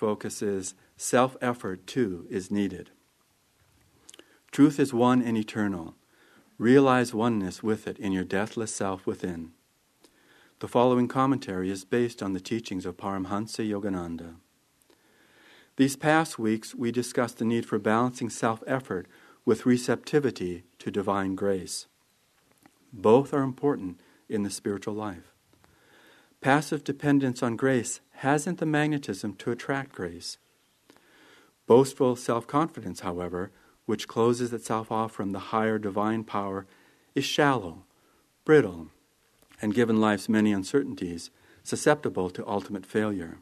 focus 0.00 0.40
is 0.40 0.74
self 0.96 1.36
effort 1.42 1.86
too 1.86 2.26
is 2.30 2.50
needed. 2.50 2.88
Truth 4.50 4.80
is 4.80 4.94
one 4.94 5.20
and 5.20 5.36
eternal. 5.36 5.94
Realize 6.56 7.12
oneness 7.12 7.62
with 7.62 7.86
it 7.86 7.98
in 7.98 8.10
your 8.10 8.24
deathless 8.24 8.74
self 8.74 9.06
within. 9.06 9.52
The 10.60 10.68
following 10.68 11.06
commentary 11.06 11.70
is 11.70 11.84
based 11.84 12.22
on 12.22 12.32
the 12.32 12.40
teachings 12.40 12.86
of 12.86 12.96
Paramhansa 12.96 13.62
Yogananda. 13.68 14.36
These 15.76 15.96
past 15.96 16.38
weeks, 16.38 16.74
we 16.74 16.90
discussed 16.90 17.36
the 17.36 17.44
need 17.44 17.66
for 17.66 17.78
balancing 17.78 18.30
self 18.30 18.62
effort 18.66 19.06
with 19.44 19.66
receptivity 19.66 20.64
to 20.78 20.90
divine 20.90 21.34
grace. 21.34 21.88
Both 22.90 23.34
are 23.34 23.42
important 23.42 24.00
in 24.30 24.44
the 24.44 24.50
spiritual 24.50 24.94
life. 24.94 25.34
Passive 26.40 26.84
dependence 26.84 27.42
on 27.42 27.56
grace 27.56 28.00
hasn't 28.20 28.58
the 28.58 28.66
magnetism 28.66 29.34
to 29.34 29.50
attract 29.50 29.92
grace. 29.92 30.36
Boastful 31.66 32.16
self 32.16 32.46
confidence, 32.46 33.00
however, 33.00 33.50
which 33.86 34.06
closes 34.06 34.52
itself 34.52 34.92
off 34.92 35.10
from 35.10 35.32
the 35.32 35.50
higher 35.54 35.78
divine 35.78 36.22
power, 36.24 36.66
is 37.14 37.24
shallow, 37.24 37.84
brittle, 38.44 38.88
and 39.62 39.74
given 39.74 39.98
life's 39.98 40.28
many 40.28 40.52
uncertainties, 40.52 41.30
susceptible 41.62 42.28
to 42.28 42.46
ultimate 42.46 42.84
failure. 42.84 43.38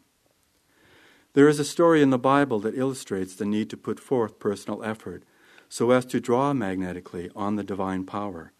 There 1.33 1.49
is 1.49 1.59
a 1.59 1.65
story 1.65 2.01
in 2.01 2.11
the 2.11 2.19
Bible 2.19 2.61
that 2.61 2.79
illustrates 2.79 3.35
the 3.35 3.45
need 3.45 3.71
to 3.71 3.77
put 3.77 3.99
forth 3.99 4.39
personal 4.39 4.85
effort 4.85 5.25
so 5.69 5.91
as 5.91 6.07
to 6.07 6.21
draw 6.21 6.53
magnetically 6.53 7.31
on 7.35 7.57
the 7.57 7.65
divine 7.65 8.05
power. 8.05 8.53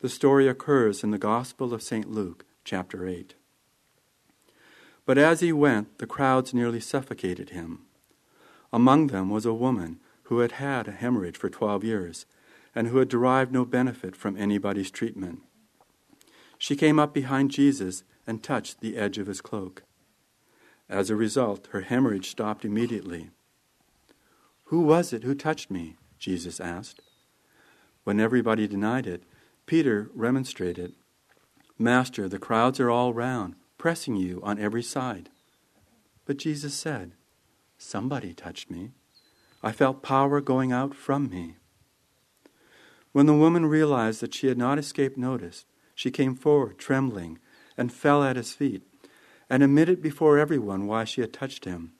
The 0.00 0.08
story 0.08 0.48
occurs 0.48 1.04
in 1.04 1.10
the 1.10 1.18
Gospel 1.18 1.74
of 1.74 1.82
St. 1.82 2.10
Luke, 2.10 2.46
chapter 2.64 3.06
8. 3.06 3.34
But 5.08 5.16
as 5.16 5.40
he 5.40 5.54
went, 5.54 5.96
the 5.96 6.06
crowds 6.06 6.52
nearly 6.52 6.80
suffocated 6.80 7.48
him. 7.48 7.86
Among 8.74 9.06
them 9.06 9.30
was 9.30 9.46
a 9.46 9.54
woman 9.54 10.00
who 10.24 10.40
had 10.40 10.52
had 10.52 10.86
a 10.86 10.92
hemorrhage 10.92 11.38
for 11.38 11.48
12 11.48 11.82
years 11.82 12.26
and 12.74 12.88
who 12.88 12.98
had 12.98 13.08
derived 13.08 13.50
no 13.50 13.64
benefit 13.64 14.14
from 14.14 14.36
anybody's 14.36 14.90
treatment. 14.90 15.40
She 16.58 16.76
came 16.76 16.98
up 16.98 17.14
behind 17.14 17.50
Jesus 17.50 18.04
and 18.26 18.42
touched 18.42 18.82
the 18.82 18.98
edge 18.98 19.16
of 19.16 19.28
his 19.28 19.40
cloak. 19.40 19.82
As 20.90 21.08
a 21.08 21.16
result, 21.16 21.68
her 21.70 21.80
hemorrhage 21.80 22.28
stopped 22.28 22.66
immediately. 22.66 23.30
Who 24.64 24.82
was 24.82 25.14
it 25.14 25.22
who 25.24 25.34
touched 25.34 25.70
me? 25.70 25.96
Jesus 26.18 26.60
asked. 26.60 27.00
When 28.04 28.20
everybody 28.20 28.68
denied 28.68 29.06
it, 29.06 29.22
Peter 29.64 30.10
remonstrated 30.12 30.92
Master, 31.78 32.28
the 32.28 32.38
crowds 32.38 32.78
are 32.78 32.90
all 32.90 33.14
round, 33.14 33.54
pressing 33.78 34.16
you 34.16 34.40
on 34.42 34.58
every 34.58 34.82
side. 34.82 35.30
But 36.26 36.36
Jesus 36.36 36.74
said, 36.74 37.12
Somebody 37.78 38.34
touched 38.34 38.70
me. 38.70 38.90
I 39.62 39.72
felt 39.72 40.02
power 40.02 40.40
going 40.40 40.72
out 40.72 40.94
from 40.94 41.30
me. 41.30 41.56
When 43.12 43.26
the 43.26 43.34
woman 43.34 43.66
realized 43.66 44.20
that 44.20 44.34
she 44.34 44.48
had 44.48 44.58
not 44.58 44.78
escaped 44.78 45.16
notice, 45.16 45.64
she 45.94 46.10
came 46.10 46.34
forward, 46.34 46.78
trembling, 46.78 47.38
and 47.76 47.92
fell 47.92 48.22
at 48.22 48.36
his 48.36 48.52
feet, 48.52 48.82
and 49.48 49.62
admitted 49.62 50.02
before 50.02 50.38
everyone 50.38 50.86
why 50.86 51.04
she 51.04 51.20
had 51.20 51.32
touched 51.32 51.64
him, 51.64 51.92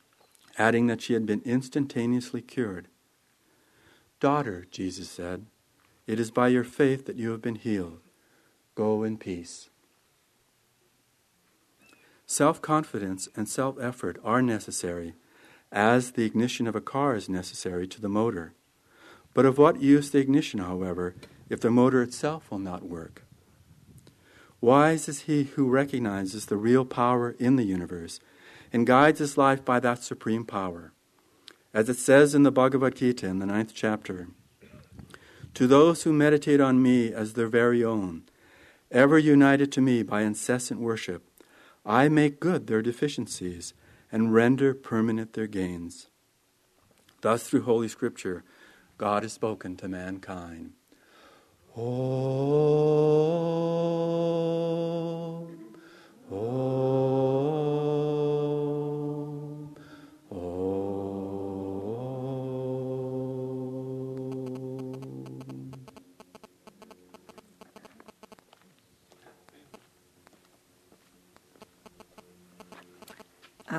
adding 0.59 0.87
that 0.89 1.01
she 1.01 1.15
had 1.15 1.25
been 1.25 1.43
instantaneously 1.45 2.43
cured. 2.43 2.89
Daughter, 4.21 4.67
Jesus 4.71 5.09
said, 5.09 5.47
it 6.09 6.19
is 6.19 6.31
by 6.31 6.49
your 6.49 6.65
faith 6.65 7.05
that 7.05 7.17
you 7.17 7.33
have 7.33 7.43
been 7.43 7.57
healed. 7.57 8.01
Go 8.75 9.03
in 9.03 9.19
peace. 9.19 9.69
Self 12.31 12.61
confidence 12.61 13.27
and 13.35 13.49
self 13.49 13.79
effort 13.81 14.21
are 14.23 14.43
necessary 14.43 15.15
as 15.73 16.11
the 16.11 16.27
ignition 16.27 16.67
of 16.67 16.77
a 16.77 16.81
car 16.81 17.17
is 17.17 17.27
necessary 17.27 17.89
to 17.89 18.03
the 18.03 18.09
motor. 18.09 18.53
But 19.33 19.47
of 19.47 19.57
what 19.57 19.81
use 19.81 20.11
the 20.11 20.19
ignition, 20.19 20.61
however, 20.61 21.15
if 21.49 21.61
the 21.61 21.71
motor 21.71 22.03
itself 22.03 22.51
will 22.51 22.59
not 22.59 22.83
work? 22.87 23.25
Wise 24.61 25.09
is 25.09 25.23
he 25.23 25.45
who 25.45 25.71
recognizes 25.71 26.47
the 26.47 26.59
real 26.59 26.85
power 26.85 27.35
in 27.39 27.57
the 27.57 27.65
universe 27.65 28.21
and 28.75 28.87
guides 28.87 29.21
his 29.21 29.39
life 29.39 29.65
by 29.65 29.81
that 29.81 30.05
supreme 30.05 30.45
power. 30.45 30.93
As 31.73 31.89
it 31.89 31.97
says 31.97 32.35
in 32.35 32.43
the 32.43 32.53
Bhagavad 32.53 32.97
Gita 32.97 33.27
in 33.27 33.39
the 33.39 33.47
ninth 33.47 33.73
chapter, 33.75 34.29
to 35.55 35.67
those 35.67 36.03
who 36.03 36.13
meditate 36.13 36.61
on 36.61 36.83
me 36.83 37.11
as 37.11 37.33
their 37.33 37.49
very 37.49 37.83
own, 37.83 38.25
ever 38.91 39.19
united 39.19 39.73
to 39.73 39.81
me 39.81 40.03
by 40.03 40.21
incessant 40.21 40.79
worship, 40.79 41.28
I 41.85 42.09
make 42.09 42.41
good 42.41 42.67
their 42.67 42.83
deficiencies 42.83 43.75
and 44.11 44.33
render 44.35 44.75
permanent 44.75 45.33
their 45.35 45.47
gains. 45.47 46.09
Thus, 47.21 47.49
through 47.49 47.63
Holy 47.63 47.89
Scripture, 47.89 48.45
God 48.97 49.23
has 49.23 49.33
spoken 49.33 49.77
to 49.77 49.89
mankind. 49.89 50.73
Oh, 51.77 51.85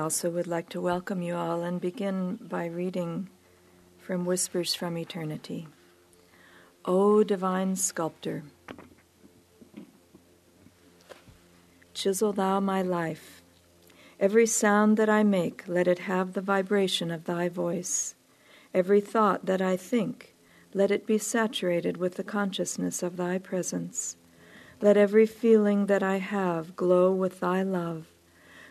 also 0.09 0.31
would 0.31 0.47
like 0.47 0.67
to 0.67 0.81
welcome 0.81 1.21
you 1.21 1.35
all 1.35 1.61
and 1.61 1.79
begin 1.79 2.35
by 2.41 2.65
reading 2.65 3.29
from 3.99 4.25
Whispers 4.25 4.73
from 4.73 4.97
Eternity. 4.97 5.67
O 6.83 7.23
divine 7.23 7.75
sculptor, 7.75 8.41
chisel 11.93 12.33
thou 12.33 12.59
my 12.59 12.81
life. 12.81 13.43
Every 14.19 14.47
sound 14.47 14.97
that 14.97 15.11
I 15.11 15.21
make, 15.21 15.67
let 15.67 15.87
it 15.87 15.99
have 15.99 16.33
the 16.33 16.41
vibration 16.41 17.11
of 17.11 17.25
thy 17.25 17.47
voice. 17.47 18.15
Every 18.73 19.01
thought 19.01 19.45
that 19.45 19.61
I 19.61 19.77
think, 19.77 20.33
let 20.73 20.89
it 20.89 21.05
be 21.05 21.19
saturated 21.19 21.97
with 21.97 22.15
the 22.15 22.23
consciousness 22.23 23.03
of 23.03 23.15
thy 23.15 23.37
presence. 23.37 24.17
Let 24.81 24.97
every 24.97 25.27
feeling 25.27 25.85
that 25.85 26.01
I 26.01 26.17
have 26.17 26.75
glow 26.75 27.11
with 27.11 27.41
thy 27.41 27.61
love. 27.61 28.07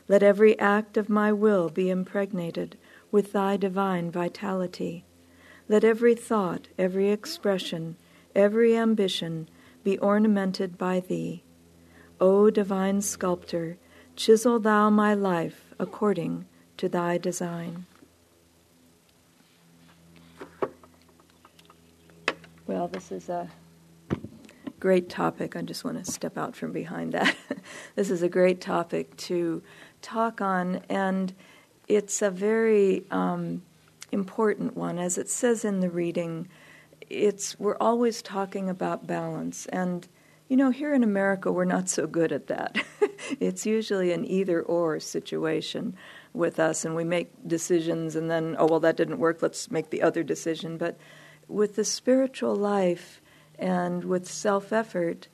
Let 0.09 0.23
every 0.23 0.59
act 0.59 0.97
of 0.97 1.11
my 1.11 1.33
will 1.33 1.69
be 1.69 1.91
impregnated 1.91 2.79
with 3.13 3.33
thy 3.33 3.59
divine 3.59 4.11
vitality. 4.11 5.05
Let 5.69 5.85
every 5.85 6.15
thought, 6.15 6.69
every 6.79 7.11
expression, 7.11 7.97
every 8.35 8.75
ambition 8.75 9.49
be 9.85 9.99
ornamented 9.99 10.79
by 10.79 11.01
thee. 11.01 11.45
O 12.21 12.49
divine 12.49 13.03
sculptor, 13.03 13.77
chisel 14.17 14.59
thou 14.59 14.89
my 14.89 15.13
life 15.13 15.75
according 15.79 16.47
to 16.79 16.89
thy 16.89 17.19
design. 17.19 17.87
Well, 22.67 22.89
this 22.89 23.13
is 23.13 23.29
a 23.29 23.49
great 24.79 25.09
topic. 25.09 25.57
I 25.57 25.63
just 25.63 25.85
want 25.85 26.05
to 26.05 26.11
step 26.11 26.37
out 26.39 26.55
from 26.55 26.73
behind 26.73 27.13
that. 27.13 27.35
this 27.95 28.11
is 28.11 28.23
a 28.23 28.29
great 28.29 28.61
topic 28.61 29.17
to 29.17 29.63
talk 30.03 30.41
on, 30.41 30.83
and 30.89 31.35
it's 31.87 32.23
a 32.23 32.31
very 32.31 33.05
um, 33.11 33.63
important 34.13 34.77
one. 34.77 34.99
As 34.99 35.19
it 35.19 35.29
says 35.29 35.65
in 35.65 35.81
the 35.81 35.91
reading, 35.91 36.49
it's 37.09 37.59
we're 37.59 37.77
always 37.79 38.23
talking 38.23 38.69
about 38.69 39.07
balance, 39.07 39.67
and 39.67 40.07
you 40.49 40.57
know, 40.57 40.71
here 40.71 40.95
in 40.95 41.03
America, 41.03 41.53
we're 41.53 41.67
not 41.67 41.91
so 41.91 42.07
good 42.07 42.33
at 42.33 42.47
that. 42.47 42.83
it's 43.41 43.67
usually 43.67 44.13
an 44.13 44.25
either 44.25 44.63
or 44.63 44.99
situation 44.99 45.95
with 46.33 46.59
us, 46.59 46.85
and 46.85 46.97
we 46.97 47.05
make 47.05 47.31
decisions, 47.47 48.17
and 48.17 48.31
then, 48.31 48.57
oh, 48.59 48.67
well, 48.67 48.81
that 48.81 48.97
didn't 48.97 49.19
work, 49.19 49.43
let's 49.43 49.71
make 49.71 49.91
the 49.91 50.01
other 50.01 50.23
decision. 50.23 50.79
But 50.79 50.99
with 51.49 51.77
the 51.77 51.85
spiritual 51.85 52.57
life 52.57 53.21
and 53.59 54.05
with 54.05 54.27
self 54.27 54.73
effort, 54.73 55.29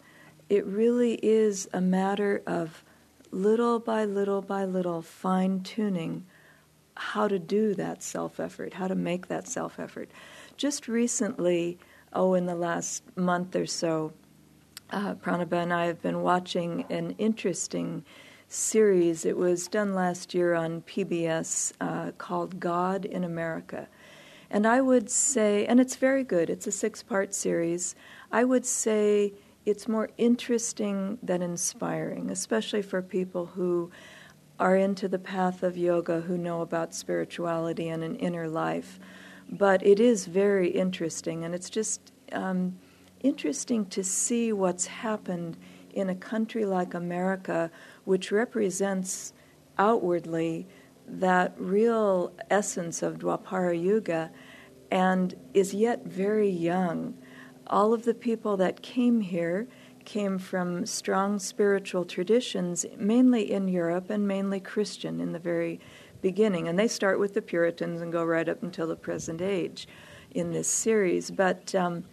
it 0.49 0.67
really 0.67 1.15
is 1.23 1.69
a 1.73 1.81
matter 1.81 2.43
of 2.47 2.85
little 3.35 3.81
by 3.81 4.05
little 4.05 4.41
by 4.41 4.65
little 4.65 5.03
fine 5.03 5.61
tuning 5.61 6.25
how 6.97 7.27
to 7.27 7.39
do 7.39 7.75
that 7.75 8.03
self 8.03 8.39
effort, 8.39 8.75
how 8.75 8.87
to 8.89 8.95
make 8.95 9.27
that 9.27 9.49
self 9.49 9.79
effort. 9.81 10.11
Just 10.57 10.87
recently, 10.87 11.79
oh, 12.13 12.35
in 12.35 12.47
the 12.47 12.55
last 12.55 13.03
month 13.17 13.57
or 13.57 13.67
so, 13.67 14.13
uh, 14.91 15.15
Pranaba 15.15 15.63
and 15.63 15.73
I 15.73 15.87
have 15.87 16.01
been 16.01 16.23
watching 16.23 16.85
an 16.89 17.17
interesting 17.19 18.05
series. 18.47 19.25
It 19.25 19.37
was 19.37 19.67
done 19.67 19.95
last 19.95 20.35
year 20.35 20.55
on 20.55 20.83
PBS 20.83 21.73
uh, 21.81 22.13
called 22.13 22.61
God 22.61 23.05
in 23.05 23.25
America. 23.25 23.89
And 24.51 24.67
I 24.69 24.81
would 24.81 25.11
say, 25.11 25.67
and 25.67 25.81
it's 25.81 25.97
very 25.97 26.23
good, 26.23 26.49
it's 26.49 26.69
a 26.69 26.73
six 26.73 27.03
part 27.03 27.35
series. 27.35 27.97
I 28.31 28.45
would 28.45 28.65
say 28.65 29.33
it's 29.65 29.89
more 29.89 30.11
interesting 30.19 31.19
than 31.23 31.43
inspiring, 31.43 32.31
especially 32.31 32.83
for 32.83 33.01
people 33.01 33.47
who 33.47 33.91
are 34.59 34.77
into 34.77 35.09
the 35.09 35.19
path 35.19 35.63
of 35.63 35.77
yoga 35.77 36.21
who 36.21 36.39
know 36.39 36.61
about 36.61 36.95
spirituality 36.95 37.89
and 37.89 38.05
an 38.05 38.15
inner 38.17 38.49
life. 38.49 39.01
But 39.49 39.85
it 39.85 40.01
is 40.01 40.27
very 40.27 40.69
interesting, 40.69 41.45
and 41.45 41.55
it's 41.55 41.71
just 41.71 42.13
um, 42.33 42.79
interesting 43.21 43.87
to 43.87 44.05
see 44.05 44.53
what's 44.53 44.87
happened 44.87 45.57
in 45.93 46.09
a 46.11 46.15
country 46.15 46.65
like 46.65 46.95
America, 46.95 47.71
which 48.05 48.31
represents 48.31 49.33
outwardly 49.79 50.67
that 51.07 51.55
real 51.59 52.33
essence 52.51 53.03
of 53.03 53.19
Dwapara 53.19 53.81
Yuga 53.81 54.31
and 54.91 55.35
is 55.53 55.75
yet 55.75 56.05
very 56.05 56.49
young. 56.49 57.15
All 57.67 57.93
of 57.93 58.05
the 58.05 58.15
people 58.15 58.57
that 58.59 58.83
came 58.83 59.21
here 59.21 59.67
came 60.05 60.39
from 60.39 60.85
strong 60.87 61.39
spiritual 61.39 62.05
traditions, 62.05 62.85
mainly 62.97 63.51
in 63.51 63.69
Europe 63.69 64.11
and 64.11 64.29
mainly 64.29 64.61
Christian 64.61 65.21
in 65.21 65.33
the 65.33 65.39
very 65.39 65.81
beginning. 66.21 66.69
And 66.69 66.79
they 66.79 66.89
start 66.89 67.19
with 67.19 67.35
the 67.35 67.43
Puritans 67.43 68.01
and 68.01 68.13
go 68.13 68.25
right 68.25 68.49
up 68.49 68.63
until 68.63 68.87
the 68.87 68.97
present 68.97 69.41
age 69.41 69.89
in 70.31 70.53
this 70.53 70.69
series. 70.69 71.31
But 71.31 71.75
um, 71.75 72.05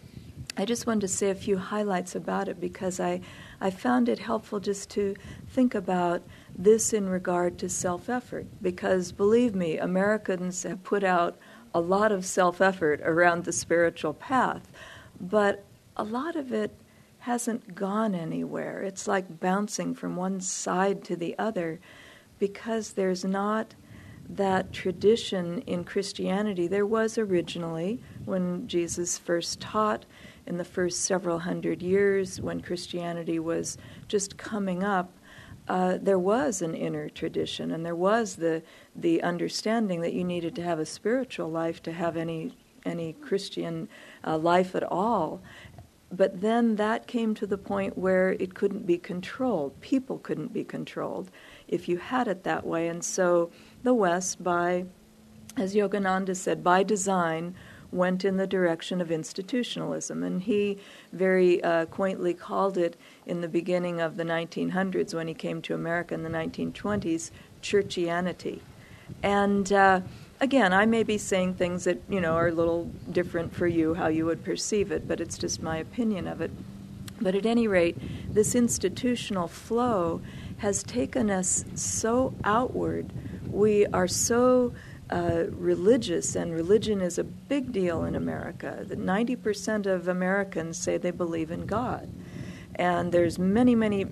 I 0.56 0.64
just 0.64 0.86
wanted 0.86 1.02
to 1.02 1.08
say 1.08 1.30
a 1.30 1.34
few 1.34 1.56
highlights 1.56 2.14
about 2.14 2.48
it 2.48 2.60
because 2.60 3.00
I, 3.00 3.20
I 3.60 3.70
found 3.70 4.08
it 4.08 4.18
helpful 4.18 4.60
just 4.60 4.90
to 4.90 5.14
think 5.48 5.74
about 5.74 6.22
this 6.56 6.92
in 6.92 7.08
regard 7.08 7.58
to 7.58 7.68
self 7.68 8.08
effort. 8.08 8.46
Because 8.60 9.12
believe 9.12 9.54
me, 9.54 9.78
Americans 9.78 10.62
have 10.64 10.82
put 10.82 11.04
out 11.04 11.38
a 11.74 11.80
lot 11.80 12.12
of 12.12 12.26
self 12.26 12.60
effort 12.60 13.00
around 13.02 13.44
the 13.44 13.52
spiritual 13.52 14.14
path, 14.14 14.70
but 15.22 15.64
a 15.96 16.04
lot 16.04 16.36
of 16.36 16.52
it 16.52 16.74
hasn't 17.20 17.74
gone 17.74 18.14
anywhere. 18.14 18.82
It's 18.82 19.06
like 19.06 19.38
bouncing 19.38 19.94
from 19.94 20.16
one 20.16 20.40
side 20.40 21.04
to 21.04 21.14
the 21.14 21.38
other 21.38 21.78
because 22.40 22.92
there's 22.92 23.24
not 23.24 23.76
that 24.28 24.72
tradition 24.72 25.60
in 25.62 25.84
Christianity. 25.84 26.66
There 26.66 26.86
was 26.86 27.18
originally 27.18 28.02
when 28.24 28.66
Jesus 28.66 29.18
first 29.18 29.60
taught 29.60 30.04
in 30.46 30.56
the 30.56 30.64
first 30.64 31.02
several 31.02 31.38
hundred 31.38 31.82
years 31.82 32.40
when 32.40 32.60
Christianity 32.60 33.38
was 33.38 33.78
just 34.08 34.36
coming 34.36 34.82
up. 34.82 35.12
Uh, 35.68 35.98
there 36.02 36.18
was 36.18 36.60
an 36.60 36.74
inner 36.74 37.08
tradition, 37.08 37.70
and 37.70 37.86
there 37.86 37.94
was 37.94 38.34
the 38.34 38.62
the 38.96 39.22
understanding 39.22 40.00
that 40.00 40.12
you 40.12 40.24
needed 40.24 40.56
to 40.56 40.62
have 40.62 40.80
a 40.80 40.86
spiritual 40.86 41.48
life 41.48 41.80
to 41.84 41.92
have 41.92 42.16
any 42.16 42.56
any 42.84 43.12
Christian 43.12 43.88
uh, 44.24 44.36
life 44.38 44.74
at 44.74 44.84
all 44.84 45.40
but 46.12 46.42
then 46.42 46.76
that 46.76 47.06
came 47.06 47.34
to 47.34 47.46
the 47.46 47.56
point 47.56 47.96
where 47.96 48.32
it 48.32 48.54
couldn't 48.54 48.86
be 48.86 48.98
controlled. 48.98 49.80
People 49.80 50.18
couldn't 50.18 50.52
be 50.52 50.62
controlled 50.62 51.30
if 51.66 51.88
you 51.88 51.96
had 51.96 52.28
it 52.28 52.44
that 52.44 52.66
way. 52.66 52.88
And 52.88 53.02
so 53.02 53.50
the 53.82 53.94
West, 53.94 54.44
by, 54.44 54.84
as 55.56 55.74
Yogananda 55.74 56.36
said, 56.36 56.62
by 56.62 56.82
design, 56.82 57.54
went 57.90 58.26
in 58.26 58.36
the 58.36 58.46
direction 58.46 59.00
of 59.00 59.10
institutionalism. 59.10 60.22
And 60.22 60.42
he 60.42 60.78
very 61.12 61.64
uh, 61.64 61.86
quaintly 61.86 62.34
called 62.34 62.76
it 62.76 62.96
in 63.24 63.40
the 63.40 63.48
beginning 63.48 64.02
of 64.02 64.18
the 64.18 64.24
1900s, 64.24 65.14
when 65.14 65.28
he 65.28 65.34
came 65.34 65.62
to 65.62 65.74
America 65.74 66.12
in 66.12 66.24
the 66.24 66.30
1920s, 66.30 67.30
churchianity. 67.62 68.60
And 69.22 69.72
uh, 69.72 70.02
again, 70.42 70.72
I 70.72 70.84
may 70.86 71.04
be 71.04 71.16
saying 71.16 71.54
things 71.54 71.84
that 71.84 72.02
you 72.10 72.20
know 72.20 72.34
are 72.34 72.48
a 72.48 72.52
little 72.52 72.90
different 73.10 73.54
for 73.54 73.66
you, 73.66 73.94
how 73.94 74.08
you 74.08 74.26
would 74.26 74.44
perceive 74.44 74.90
it, 74.92 75.08
but 75.08 75.20
it's 75.20 75.38
just 75.38 75.62
my 75.62 75.78
opinion 75.78 76.26
of 76.26 76.42
it. 76.42 76.50
But 77.20 77.34
at 77.36 77.46
any 77.46 77.68
rate, 77.68 77.96
this 78.34 78.54
institutional 78.54 79.46
flow 79.46 80.20
has 80.58 80.82
taken 80.82 81.30
us 81.30 81.64
so 81.76 82.34
outward. 82.44 83.12
We 83.48 83.86
are 83.86 84.08
so 84.08 84.74
uh, 85.08 85.44
religious, 85.50 86.34
and 86.34 86.52
religion 86.52 87.00
is 87.00 87.18
a 87.18 87.24
big 87.24 87.72
deal 87.72 88.04
in 88.04 88.16
America. 88.16 88.84
That 88.86 88.98
90% 88.98 89.86
of 89.86 90.08
Americans 90.08 90.76
say 90.78 90.96
they 90.96 91.10
believe 91.12 91.50
in 91.50 91.66
God 91.66 92.08
and 92.76 93.12
there's 93.12 93.38
many 93.38 93.74
many 93.74 94.04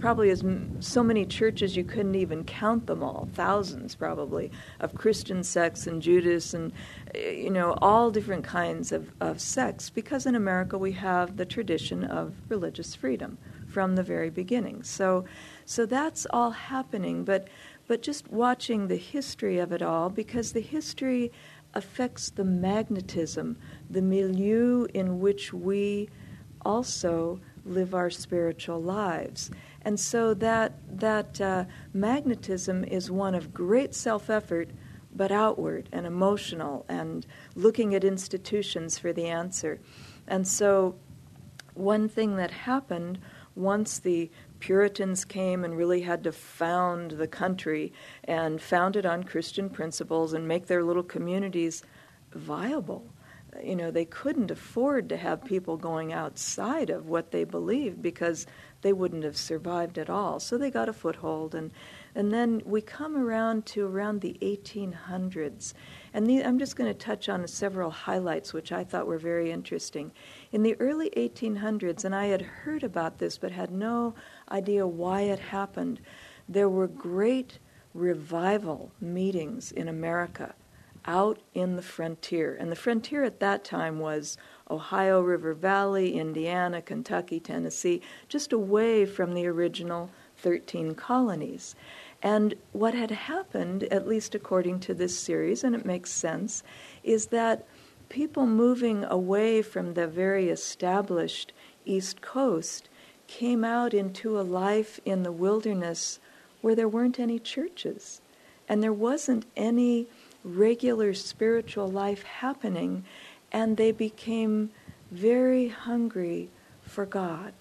probably 0.00 0.30
as 0.30 0.42
so 0.80 1.02
many 1.02 1.26
churches 1.26 1.76
you 1.76 1.84
couldn't 1.84 2.14
even 2.14 2.44
count 2.44 2.86
them 2.86 3.02
all. 3.02 3.28
Thousands 3.34 3.94
probably 3.94 4.50
of 4.80 4.94
christian 4.94 5.44
sects 5.44 5.86
and 5.86 6.00
judas 6.00 6.54
and 6.54 6.72
eh, 7.14 7.30
you 7.30 7.50
know 7.50 7.76
all 7.82 8.10
different 8.10 8.44
kinds 8.44 8.92
of, 8.92 9.10
of 9.20 9.40
sects. 9.40 9.90
Because 9.90 10.26
in 10.26 10.34
america 10.34 10.78
we 10.78 10.92
have 10.92 11.36
the 11.36 11.44
tradition 11.44 12.04
of 12.04 12.34
religious 12.48 12.94
freedom 12.94 13.36
from 13.66 13.94
the 13.94 14.02
very 14.02 14.30
beginning. 14.30 14.82
So 14.82 15.24
so 15.64 15.86
that's 15.86 16.26
all 16.30 16.50
happening. 16.50 17.24
But 17.24 17.48
but 17.86 18.02
just 18.02 18.30
watching 18.30 18.88
the 18.88 18.96
history 18.96 19.58
of 19.58 19.72
it 19.72 19.82
all 19.82 20.08
because 20.10 20.52
the 20.52 20.60
history 20.60 21.32
affects 21.74 22.30
the 22.30 22.44
magnetism 22.44 23.56
the 23.88 24.02
milieu 24.02 24.86
in 24.94 25.20
which 25.20 25.52
we 25.52 26.08
also 26.64 27.40
live 27.64 27.94
our 27.94 28.10
spiritual 28.10 28.82
lives. 28.82 29.50
And 29.82 29.98
so 29.98 30.34
that, 30.34 30.74
that 30.98 31.40
uh, 31.40 31.64
magnetism 31.92 32.84
is 32.84 33.10
one 33.10 33.34
of 33.34 33.54
great 33.54 33.94
self 33.94 34.30
effort, 34.30 34.70
but 35.14 35.32
outward 35.32 35.88
and 35.92 36.06
emotional, 36.06 36.84
and 36.88 37.26
looking 37.54 37.94
at 37.94 38.04
institutions 38.04 38.98
for 38.98 39.12
the 39.12 39.26
answer. 39.26 39.80
And 40.26 40.46
so, 40.46 40.96
one 41.74 42.08
thing 42.08 42.36
that 42.36 42.50
happened 42.50 43.18
once 43.54 43.98
the 43.98 44.30
Puritans 44.60 45.24
came 45.24 45.64
and 45.64 45.76
really 45.76 46.02
had 46.02 46.22
to 46.24 46.32
found 46.32 47.12
the 47.12 47.26
country 47.26 47.92
and 48.24 48.60
found 48.60 48.96
it 48.96 49.06
on 49.06 49.24
Christian 49.24 49.70
principles 49.70 50.32
and 50.32 50.46
make 50.46 50.66
their 50.66 50.84
little 50.84 51.02
communities 51.02 51.82
viable 52.32 53.06
you 53.64 53.76
know, 53.76 53.90
they 53.90 54.04
couldn't 54.04 54.50
afford 54.50 55.08
to 55.08 55.16
have 55.16 55.44
people 55.44 55.76
going 55.76 56.12
outside 56.12 56.90
of 56.90 57.06
what 57.06 57.30
they 57.30 57.44
believed 57.44 58.02
because 58.02 58.46
they 58.82 58.92
wouldn't 58.92 59.24
have 59.24 59.36
survived 59.36 59.98
at 59.98 60.10
all. 60.10 60.40
So 60.40 60.56
they 60.56 60.70
got 60.70 60.88
a 60.88 60.92
foothold, 60.92 61.54
and 61.54 61.70
and 62.14 62.32
then 62.32 62.62
we 62.64 62.80
come 62.80 63.16
around 63.16 63.66
to 63.66 63.86
around 63.86 64.20
the 64.20 64.36
1800s, 64.42 65.74
and 66.12 66.26
the, 66.26 66.44
I'm 66.44 66.58
just 66.58 66.76
going 66.76 66.92
to 66.92 66.98
touch 66.98 67.28
on 67.28 67.46
several 67.46 67.90
highlights 67.90 68.52
which 68.52 68.72
I 68.72 68.84
thought 68.84 69.06
were 69.06 69.18
very 69.18 69.50
interesting. 69.50 70.12
In 70.52 70.62
the 70.62 70.76
early 70.80 71.10
1800s, 71.16 72.04
and 72.04 72.14
I 72.14 72.26
had 72.26 72.42
heard 72.42 72.82
about 72.82 73.18
this 73.18 73.38
but 73.38 73.52
had 73.52 73.70
no 73.70 74.14
idea 74.50 74.86
why 74.86 75.22
it 75.22 75.38
happened. 75.38 76.00
There 76.48 76.68
were 76.68 76.88
great 76.88 77.58
revival 77.94 78.92
meetings 79.00 79.72
in 79.72 79.88
America 79.88 80.54
out 81.04 81.38
in 81.54 81.76
the 81.76 81.82
frontier. 81.82 82.56
And 82.58 82.70
the 82.70 82.76
frontier 82.76 83.24
at 83.24 83.40
that 83.40 83.64
time 83.64 83.98
was 83.98 84.36
Ohio 84.70 85.20
River 85.20 85.54
Valley, 85.54 86.18
Indiana, 86.18 86.82
Kentucky, 86.82 87.40
Tennessee, 87.40 88.02
just 88.28 88.52
away 88.52 89.06
from 89.06 89.34
the 89.34 89.46
original 89.46 90.10
13 90.38 90.94
colonies. 90.94 91.74
And 92.22 92.54
what 92.72 92.94
had 92.94 93.10
happened, 93.10 93.84
at 93.84 94.06
least 94.06 94.34
according 94.34 94.80
to 94.80 94.94
this 94.94 95.18
series, 95.18 95.64
and 95.64 95.74
it 95.74 95.86
makes 95.86 96.12
sense, 96.12 96.62
is 97.02 97.26
that 97.26 97.66
people 98.08 98.46
moving 98.46 99.04
away 99.04 99.62
from 99.62 99.94
the 99.94 100.06
very 100.06 100.48
established 100.48 101.52
East 101.84 102.20
Coast 102.20 102.88
came 103.26 103.64
out 103.64 103.94
into 103.94 104.38
a 104.38 104.42
life 104.42 105.00
in 105.04 105.22
the 105.22 105.32
wilderness 105.32 106.18
where 106.60 106.74
there 106.74 106.88
weren't 106.88 107.20
any 107.20 107.38
churches 107.38 108.20
and 108.68 108.82
there 108.82 108.92
wasn't 108.92 109.46
any 109.56 110.06
regular 110.44 111.14
spiritual 111.14 111.88
life 111.88 112.22
happening, 112.22 113.04
and 113.52 113.76
they 113.76 113.92
became 113.92 114.70
very 115.10 115.68
hungry 115.68 116.48
for 116.82 117.06
God. 117.06 117.52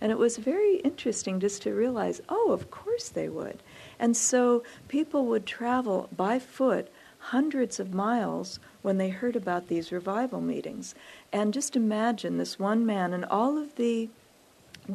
And 0.00 0.12
it 0.12 0.18
was 0.18 0.36
very 0.36 0.76
interesting 0.76 1.40
just 1.40 1.62
to 1.62 1.74
realize, 1.74 2.20
oh, 2.28 2.52
of 2.52 2.70
course 2.70 3.08
they 3.08 3.28
would. 3.28 3.62
And 3.98 4.16
so 4.16 4.62
people 4.86 5.26
would 5.26 5.44
travel 5.44 6.08
by 6.16 6.38
foot 6.38 6.88
hundreds 7.18 7.80
of 7.80 7.92
miles 7.92 8.60
when 8.82 8.98
they 8.98 9.08
heard 9.08 9.34
about 9.34 9.66
these 9.66 9.90
revival 9.90 10.40
meetings. 10.40 10.94
And 11.32 11.52
just 11.52 11.74
imagine 11.74 12.38
this 12.38 12.58
one 12.58 12.86
man, 12.86 13.12
and 13.12 13.24
all 13.24 13.58
of 13.58 13.74
the 13.74 14.08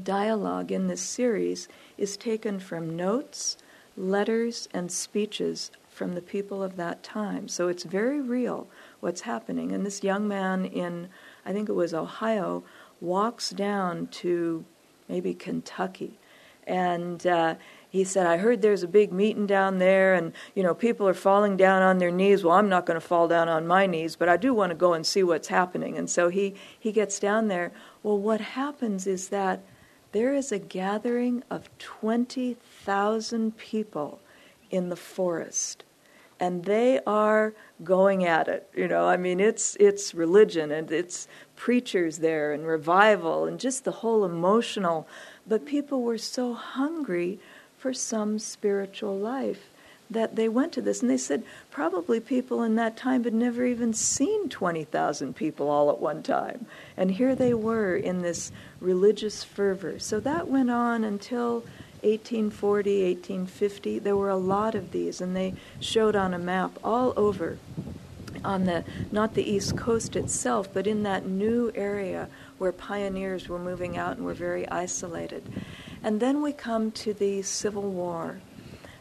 dialogue 0.02 0.72
in 0.72 0.88
this 0.88 1.02
series 1.02 1.68
is 1.98 2.16
taken 2.16 2.60
from 2.60 2.96
notes, 2.96 3.58
letters, 3.98 4.70
and 4.74 4.92
speeches 4.92 5.70
from 5.94 6.16
the 6.16 6.22
people 6.22 6.64
of 6.64 6.76
that 6.76 7.04
time. 7.04 7.48
So 7.48 7.68
it's 7.68 7.84
very 7.84 8.20
real 8.20 8.68
what's 9.00 9.22
happening. 9.22 9.72
And 9.72 9.86
this 9.86 10.04
young 10.04 10.28
man 10.28 10.66
in, 10.66 11.10
I 11.46 11.54
think 11.54 11.70
it 11.70 11.74
was 11.74 11.94
Ohio, 11.94 12.64
walks 13.00 13.52
down 13.52 14.08
to 14.08 14.66
maybe 15.08 15.34
Kentucky. 15.34 16.20
And 16.66 17.26
uh, 17.28 17.56
he 17.90 18.04
said, 18.04 18.26
I 18.26 18.38
heard 18.38 18.62
there's 18.62 18.84
a 18.84 18.88
big 18.88 19.12
meeting 19.12 19.46
down 19.46 19.78
there, 19.78 20.16
and 20.16 20.34
you 20.56 20.64
know 20.64 20.74
people 20.74 21.08
are 21.08 21.14
falling 21.14 21.58
down 21.58 21.82
on 21.84 22.00
their 22.00 22.10
knees. 22.10 22.44
Well, 22.44 22.56
I'm 22.56 22.70
not 22.70 22.86
going 22.86 23.00
to 23.00 23.06
fall 23.06 23.28
down 23.28 23.50
on 23.50 23.68
my 23.68 23.86
knees, 23.86 24.16
but 24.16 24.30
I 24.30 24.38
do 24.38 24.54
want 24.54 24.72
to 24.72 24.76
go 24.76 24.94
and 24.94 25.06
see 25.06 25.24
what's 25.24 25.50
happening. 25.50 25.98
And 25.98 26.10
so 26.10 26.30
he 26.30 26.56
he 26.80 26.92
gets 26.92 27.20
down 27.20 27.50
there. 27.50 27.72
Well, 28.02 28.18
what 28.18 28.42
happens 28.42 29.06
is 29.06 29.28
that 29.30 29.64
there 30.12 30.34
is 30.34 30.52
a 30.52 30.58
gathering 30.58 31.44
of 31.52 31.70
twenty 31.78 32.56
thousand 32.56 33.58
people 33.58 34.20
in 34.74 34.90
the 34.90 34.96
forest. 34.96 35.84
And 36.40 36.66
they 36.66 37.00
are 37.06 37.54
going 37.84 38.26
at 38.26 38.48
it. 38.48 38.68
You 38.76 38.88
know, 38.88 39.08
I 39.08 39.18
mean, 39.18 39.40
it's, 39.40 39.78
it's 39.80 40.16
religion 40.16 40.72
and 40.72 40.92
it's 40.92 41.28
preachers 41.56 42.18
there 42.18 42.52
and 42.52 42.66
revival 42.66 43.46
and 43.46 43.60
just 43.60 43.86
the 43.86 43.92
whole 43.92 44.26
emotional. 44.26 45.08
But 45.48 45.66
people 45.66 46.02
were 46.02 46.18
so 46.18 46.54
hungry 46.54 47.40
for 47.78 47.94
some 47.94 48.40
spiritual 48.40 49.16
life 49.16 49.70
that 50.10 50.36
they 50.36 50.50
went 50.50 50.74
to 50.74 50.82
this. 50.82 51.02
And 51.02 51.10
they 51.10 51.18
said 51.18 51.44
probably 51.70 52.20
people 52.20 52.64
in 52.64 52.76
that 52.76 52.98
time 52.98 53.24
had 53.24 53.34
never 53.34 53.66
even 53.66 53.94
seen 53.94 54.50
20,000 54.50 55.36
people 55.36 55.70
all 55.70 55.92
at 55.92 56.00
one 56.00 56.24
time. 56.24 56.66
And 56.98 57.12
here 57.12 57.36
they 57.36 57.54
were 57.54 57.96
in 57.96 58.24
this 58.24 58.52
religious 58.80 59.44
fervor. 59.44 60.00
So 60.00 60.20
that 60.22 60.48
went 60.48 60.72
on 60.72 61.04
until 61.04 61.64
1840, 62.04 63.04
1850. 63.06 64.00
There 64.00 64.16
were 64.18 64.30
a 64.30 64.38
lot 64.38 64.76
of 64.76 64.92
these, 64.92 65.22
and 65.22 65.36
they 65.36 65.54
showed 65.80 66.16
on 66.16 66.34
a 66.34 66.40
map 66.40 66.72
all 66.84 67.14
over 67.16 67.58
on 68.44 68.66
the 68.66 68.84
not 69.12 69.36
the 69.36 69.50
east 69.50 69.78
coast 69.78 70.18
itself 70.18 70.68
but 70.74 70.86
in 70.86 71.04
that 71.04 71.26
new 71.26 71.72
area 71.76 72.28
where 72.58 72.74
pioneers 72.74 73.48
were 73.48 73.60
moving 73.60 73.96
out 73.96 74.18
and 74.18 74.26
were 74.26 74.34
very 74.34 74.68
isolated 74.68 75.44
and 76.04 76.20
then 76.20 76.42
we 76.42 76.52
come 76.52 76.92
to 76.92 77.14
the 77.14 77.42
civil 77.44 77.84
war 77.84 78.42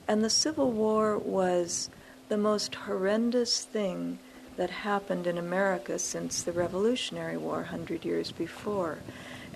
and 0.09 0.25
the 0.25 0.31
Civil 0.31 0.73
War 0.73 1.17
was 1.17 1.89
the 2.29 2.37
most 2.37 2.75
horrendous 2.75 3.65
thing 3.65 4.19
that 4.57 4.71
happened 4.71 5.27
in 5.27 5.39
America 5.39 5.99
since 5.99 6.43
the 6.43 6.53
Revolutionary 6.53 7.37
War 7.37 7.57
100 7.57 8.05
years 8.05 8.33
before. 8.33 8.99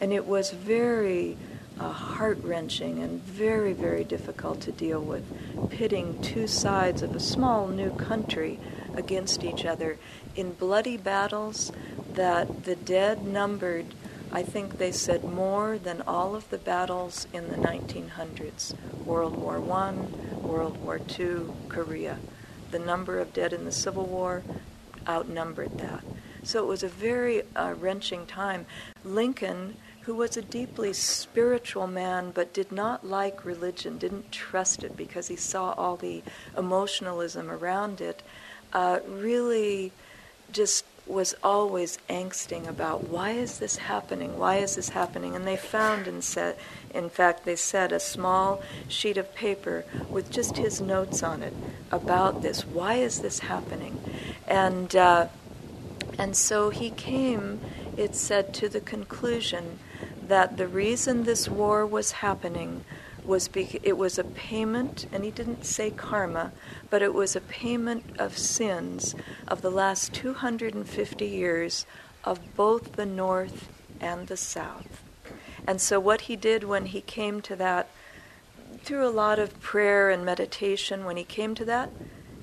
And 0.01 0.13
it 0.13 0.25
was 0.25 0.51
very 0.51 1.37
uh, 1.79 1.91
heart 1.91 2.39
wrenching 2.43 3.03
and 3.03 3.23
very, 3.23 3.73
very 3.73 4.05
difficult 4.05 4.61
to 4.63 4.73
deal 4.73 5.01
with, 5.01 5.25
pitting 5.71 6.21
two 6.23 6.47
sides 6.47 7.03
of 7.03 7.15
a 7.15 7.21
small 7.21 7.69
new 7.69 7.91
country 7.97 8.59
against 8.95 9.45
each 9.45 9.65
other 9.65 9.99
in 10.35 10.53
bloody 10.53 10.97
battles 10.97 11.73
that 12.15 12.65
the 12.65 12.77
dead 12.77 13.25
numbered 13.27 13.87
I 14.33 14.43
think 14.43 14.79
they 14.79 14.93
said 14.93 15.25
more 15.25 15.79
than 15.79 16.03
all 16.03 16.35
of 16.35 16.51
the 16.51 16.59
battles 16.59 17.27
in 17.33 17.49
the 17.49 17.57
1900s 17.57 18.75
World 19.05 19.37
War 19.37 19.57
I, 19.57 19.93
World 20.45 20.77
War 20.83 21.01
II, 21.19 21.47
Korea. 21.69 22.19
The 22.71 22.79
number 22.79 23.21
of 23.21 23.33
dead 23.33 23.53
in 23.53 23.65
the 23.65 23.73
Civil 23.73 24.05
War 24.05 24.43
outnumbered 25.09 25.79
that. 25.79 26.05
So 26.43 26.63
it 26.63 26.67
was 26.67 26.83
a 26.83 26.89
very 26.89 27.43
uh, 27.55 27.75
wrenching 27.79 28.27
time. 28.27 28.67
Lincoln, 29.05 29.77
who 30.07 30.15
was 30.15 30.37
a 30.37 30.43
deeply 30.43 30.93
spiritual 30.93 31.89
man 31.89 32.31
but 32.31 32.55
did 32.55 32.71
not 32.71 33.05
like 33.05 33.45
religion, 33.45 33.99
didn't 33.99 34.31
trust 34.31 34.85
it 34.85 34.97
because 34.97 35.27
he 35.27 35.35
saw 35.35 35.73
all 35.73 35.97
the 35.97 36.23
emotionalism 36.57 37.51
around 37.51 38.01
it, 38.01 38.23
uh, 38.73 39.01
really 39.09 39.93
just 40.53 40.85
was 41.09 41.35
always 41.43 41.99
angsting 42.09 42.69
about 42.69 43.09
why 43.09 43.31
is 43.31 43.59
this 43.59 43.77
happening? 43.77 44.39
Why 44.39 44.57
is 44.57 44.77
this 44.77 44.91
happening? 44.91 45.35
And 45.35 45.45
they 45.47 45.57
found 45.57 46.07
and 46.07 46.23
said, 46.23 46.57
in 46.95 47.11
fact, 47.11 47.45
they 47.45 47.57
said 47.57 47.93
a 47.93 48.01
small 48.01 48.63
sheet 48.89 49.17
of 49.17 49.35
paper 49.35 49.85
with 50.09 50.31
just 50.31 50.57
his 50.57 50.81
notes 50.81 51.23
on 51.23 51.43
it 51.43 51.55
about 51.91 52.43
this. 52.43 52.65
Why 52.65 52.95
is 52.95 53.23
this 53.23 53.41
happening? 53.41 54.01
And 54.47 54.95
uh, 54.95 55.29
and 56.19 56.37
so 56.37 56.71
he 56.71 56.91
came. 56.91 57.61
It 57.97 58.15
said 58.15 58.55
to 58.55 58.69
the 58.69 58.81
conclusion 58.81 59.79
that 60.29 60.57
the 60.57 60.69
reason 60.69 61.25
this 61.25 61.49
war 61.49 61.87
was 61.87 62.13
happening 62.13 62.85
was 63.25 63.49
bec- 63.49 63.85
it 63.85 63.97
was 63.99 64.19
a 64.19 64.25
payment, 64.25 65.07
and 65.13 65.25
he 65.25 65.31
didn't 65.31 65.65
say 65.65 65.91
karma, 65.91 66.53
but 66.91 67.03
it 67.03 67.13
was 67.13 67.35
a 67.35 67.41
payment 67.41 68.05
of 68.19 68.39
sins 68.39 69.15
of 69.49 69.63
the 69.63 69.71
last 69.71 70.13
250 70.15 71.27
years 71.27 71.87
of 72.25 72.55
both 72.55 72.93
the 72.93 73.07
North 73.07 73.69
and 74.01 74.29
the 74.29 74.37
South. 74.37 75.03
And 75.67 75.81
so, 75.81 75.99
what 75.99 76.23
he 76.23 76.37
did 76.37 76.65
when 76.65 76.87
he 76.87 77.01
came 77.01 77.41
to 77.43 77.57
that, 77.57 77.89
through 78.83 79.07
a 79.07 79.11
lot 79.11 79.41
of 79.41 79.61
prayer 79.61 80.11
and 80.11 80.25
meditation, 80.25 81.05
when 81.05 81.17
he 81.17 81.25
came 81.25 81.55
to 81.57 81.65
that, 81.65 81.91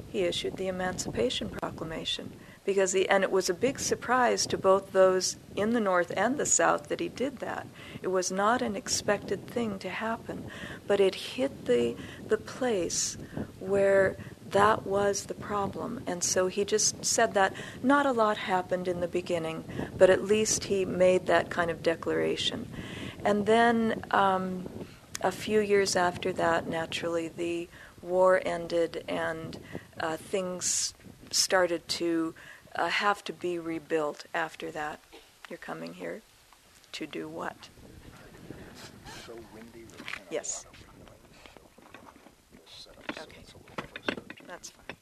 he 0.10 0.24
issued 0.24 0.58
the 0.58 0.68
Emancipation 0.68 1.50
Proclamation 1.50 2.34
because 2.66 2.94
he, 2.94 3.08
and 3.10 3.24
it 3.24 3.32
was 3.32 3.50
a 3.50 3.54
big 3.54 3.80
surprise 3.80 4.46
to 4.48 4.58
both 4.58 4.92
those 4.92 5.38
in 5.56 5.74
the 5.74 5.80
north 5.80 6.14
and 6.16 6.38
the 6.38 6.46
south 6.46 6.88
that 6.90 7.00
he 7.00 7.10
did 7.10 7.38
that. 7.40 7.68
It 8.02 8.08
was 8.08 8.32
not 8.32 8.62
an 8.62 8.76
expected 8.76 9.48
thing 9.48 9.80
to 9.80 9.90
happen, 9.90 10.46
but 10.88 11.00
it 11.00 11.16
hit 11.16 11.66
the 11.66 11.96
the 12.28 12.38
place 12.38 13.18
where 13.60 14.16
that 14.52 14.86
was 14.86 15.26
the 15.26 15.34
problem. 15.34 16.02
And 16.06 16.24
so 16.24 16.48
he 16.48 16.64
just 16.64 17.04
said 17.04 17.34
that 17.34 17.54
not 17.82 18.06
a 18.06 18.12
lot 18.12 18.38
happened 18.38 18.88
in 18.88 19.00
the 19.00 19.08
beginning, 19.08 19.66
but 19.98 20.10
at 20.10 20.24
least 20.24 20.66
he 20.66 20.86
made 20.86 21.26
that 21.26 21.50
kind 21.50 21.72
of 21.72 21.82
declaration. 21.82 22.68
And 23.26 23.46
then 23.46 24.06
um, 24.12 24.70
a 25.22 25.32
few 25.32 25.60
years 25.60 25.96
after 25.96 26.32
that, 26.34 26.68
naturally, 26.68 27.30
the 27.30 27.68
war 28.02 28.42
ended 28.46 29.04
and 29.08 29.58
uh, 30.00 30.18
things 30.18 30.94
started 31.34 31.88
to 31.88 32.34
uh, 32.76 32.88
have 32.88 33.24
to 33.26 33.34
be 33.34 33.60
rebuilt 33.60 34.26
after 34.34 34.72
that. 34.72 35.00
You're 35.50 35.58
coming 35.58 35.94
here 35.94 36.22
to 36.94 37.08
do 37.08 37.28
what? 37.28 37.70
So 39.26 39.34
windy. 39.54 39.86
Yes. 40.30 40.66
Okay. 43.22 43.42
That's 44.48 44.70
fine. 44.70 44.98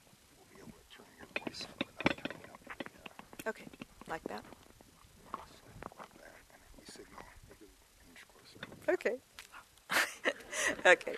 Okay, 3.47 3.65
like 4.07 4.23
that? 4.25 4.43
Okay. 8.89 9.17
okay. 10.85 11.15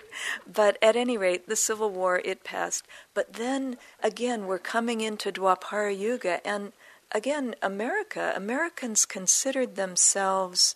But 0.51 0.77
at 0.81 0.95
any 0.95 1.17
rate, 1.17 1.47
the 1.47 1.55
Civil 1.55 1.89
War, 1.89 2.21
it 2.23 2.43
passed. 2.43 2.85
But 3.13 3.33
then 3.33 3.77
again, 4.01 4.47
we're 4.47 4.59
coming 4.59 5.01
into 5.01 5.31
Dwapara 5.31 5.97
Yuga, 5.97 6.45
and 6.45 6.73
again, 7.11 7.55
America, 7.61 8.33
Americans 8.35 9.05
considered 9.05 9.75
themselves 9.75 10.75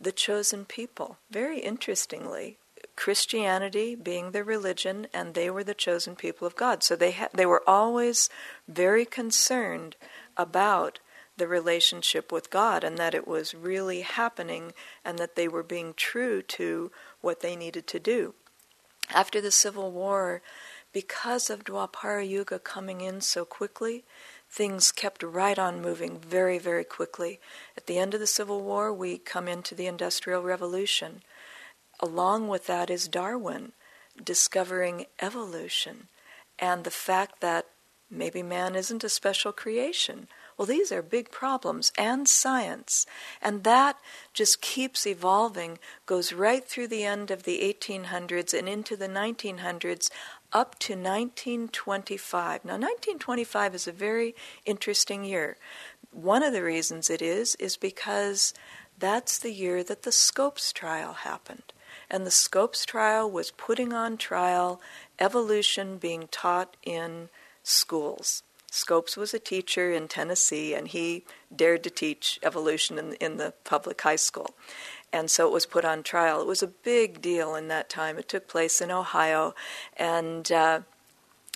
the 0.00 0.12
chosen 0.12 0.64
people. 0.64 1.18
Very 1.30 1.60
interestingly, 1.60 2.58
Christianity 2.96 3.94
being 3.94 4.30
their 4.30 4.44
religion, 4.44 5.08
and 5.12 5.34
they 5.34 5.50
were 5.50 5.64
the 5.64 5.74
chosen 5.74 6.14
people 6.14 6.46
of 6.46 6.56
God. 6.56 6.82
So 6.82 6.94
they 6.94 7.12
ha- 7.12 7.28
they 7.32 7.46
were 7.46 7.62
always 7.68 8.28
very 8.68 9.04
concerned 9.04 9.96
about 10.36 11.00
the 11.36 11.48
relationship 11.48 12.30
with 12.30 12.50
God 12.50 12.84
and 12.84 12.96
that 12.98 13.14
it 13.14 13.26
was 13.26 13.54
really 13.54 14.02
happening 14.02 14.72
and 15.04 15.18
that 15.18 15.36
they 15.36 15.48
were 15.48 15.62
being 15.62 15.94
true 15.94 16.42
to 16.42 16.90
what 17.20 17.40
they 17.40 17.56
needed 17.56 17.86
to 17.88 17.98
do. 17.98 18.34
After 19.10 19.40
the 19.40 19.50
Civil 19.50 19.90
War, 19.90 20.42
because 20.92 21.50
of 21.50 21.64
Dwapara 21.64 22.26
Yuga 22.26 22.58
coming 22.58 23.00
in 23.00 23.20
so 23.20 23.44
quickly, 23.44 24.04
things 24.48 24.92
kept 24.92 25.22
right 25.22 25.58
on 25.58 25.82
moving 25.82 26.18
very, 26.18 26.58
very 26.58 26.84
quickly. 26.84 27.40
At 27.76 27.86
the 27.86 27.98
end 27.98 28.14
of 28.14 28.20
the 28.20 28.26
Civil 28.26 28.60
War, 28.60 28.92
we 28.92 29.18
come 29.18 29.48
into 29.48 29.74
the 29.74 29.86
Industrial 29.86 30.42
Revolution. 30.42 31.22
Along 32.00 32.48
with 32.48 32.66
that 32.66 32.90
is 32.90 33.08
Darwin 33.08 33.72
discovering 34.22 35.06
evolution 35.20 36.08
and 36.58 36.84
the 36.84 36.90
fact 36.90 37.40
that 37.40 37.66
maybe 38.10 38.42
man 38.42 38.76
isn't 38.76 39.02
a 39.02 39.08
special 39.08 39.52
creation. 39.52 40.28
Well, 40.56 40.66
these 40.66 40.92
are 40.92 41.02
big 41.02 41.30
problems 41.30 41.90
and 41.98 42.28
science. 42.28 43.06
And 43.42 43.64
that 43.64 43.98
just 44.32 44.60
keeps 44.60 45.06
evolving, 45.06 45.78
goes 46.06 46.32
right 46.32 46.64
through 46.64 46.88
the 46.88 47.04
end 47.04 47.30
of 47.30 47.42
the 47.42 47.60
1800s 47.60 48.56
and 48.56 48.68
into 48.68 48.96
the 48.96 49.08
1900s 49.08 50.10
up 50.52 50.78
to 50.78 50.92
1925. 50.92 52.64
Now, 52.64 52.74
1925 52.74 53.74
is 53.74 53.88
a 53.88 53.92
very 53.92 54.34
interesting 54.64 55.24
year. 55.24 55.56
One 56.12 56.44
of 56.44 56.52
the 56.52 56.62
reasons 56.62 57.10
it 57.10 57.20
is, 57.20 57.56
is 57.56 57.76
because 57.76 58.54
that's 58.96 59.38
the 59.38 59.52
year 59.52 59.82
that 59.82 60.02
the 60.02 60.12
Scopes 60.12 60.72
trial 60.72 61.12
happened. 61.12 61.72
And 62.08 62.24
the 62.24 62.30
Scopes 62.30 62.84
trial 62.86 63.28
was 63.28 63.50
putting 63.50 63.92
on 63.92 64.16
trial 64.16 64.80
evolution 65.18 65.98
being 65.98 66.28
taught 66.30 66.76
in 66.84 67.28
schools. 67.64 68.44
Scopes 68.74 69.16
was 69.16 69.32
a 69.32 69.38
teacher 69.38 69.92
in 69.92 70.08
Tennessee, 70.08 70.74
and 70.74 70.88
he 70.88 71.24
dared 71.54 71.84
to 71.84 71.90
teach 71.90 72.40
evolution 72.42 72.98
in, 72.98 73.12
in 73.14 73.36
the 73.36 73.54
public 73.62 74.00
high 74.00 74.16
school. 74.16 74.56
And 75.12 75.30
so 75.30 75.46
it 75.46 75.52
was 75.52 75.64
put 75.64 75.84
on 75.84 76.02
trial. 76.02 76.40
It 76.40 76.48
was 76.48 76.60
a 76.60 76.66
big 76.66 77.22
deal 77.22 77.54
in 77.54 77.68
that 77.68 77.88
time. 77.88 78.18
It 78.18 78.28
took 78.28 78.48
place 78.48 78.80
in 78.80 78.90
Ohio, 78.90 79.54
and 79.96 80.50
uh, 80.50 80.80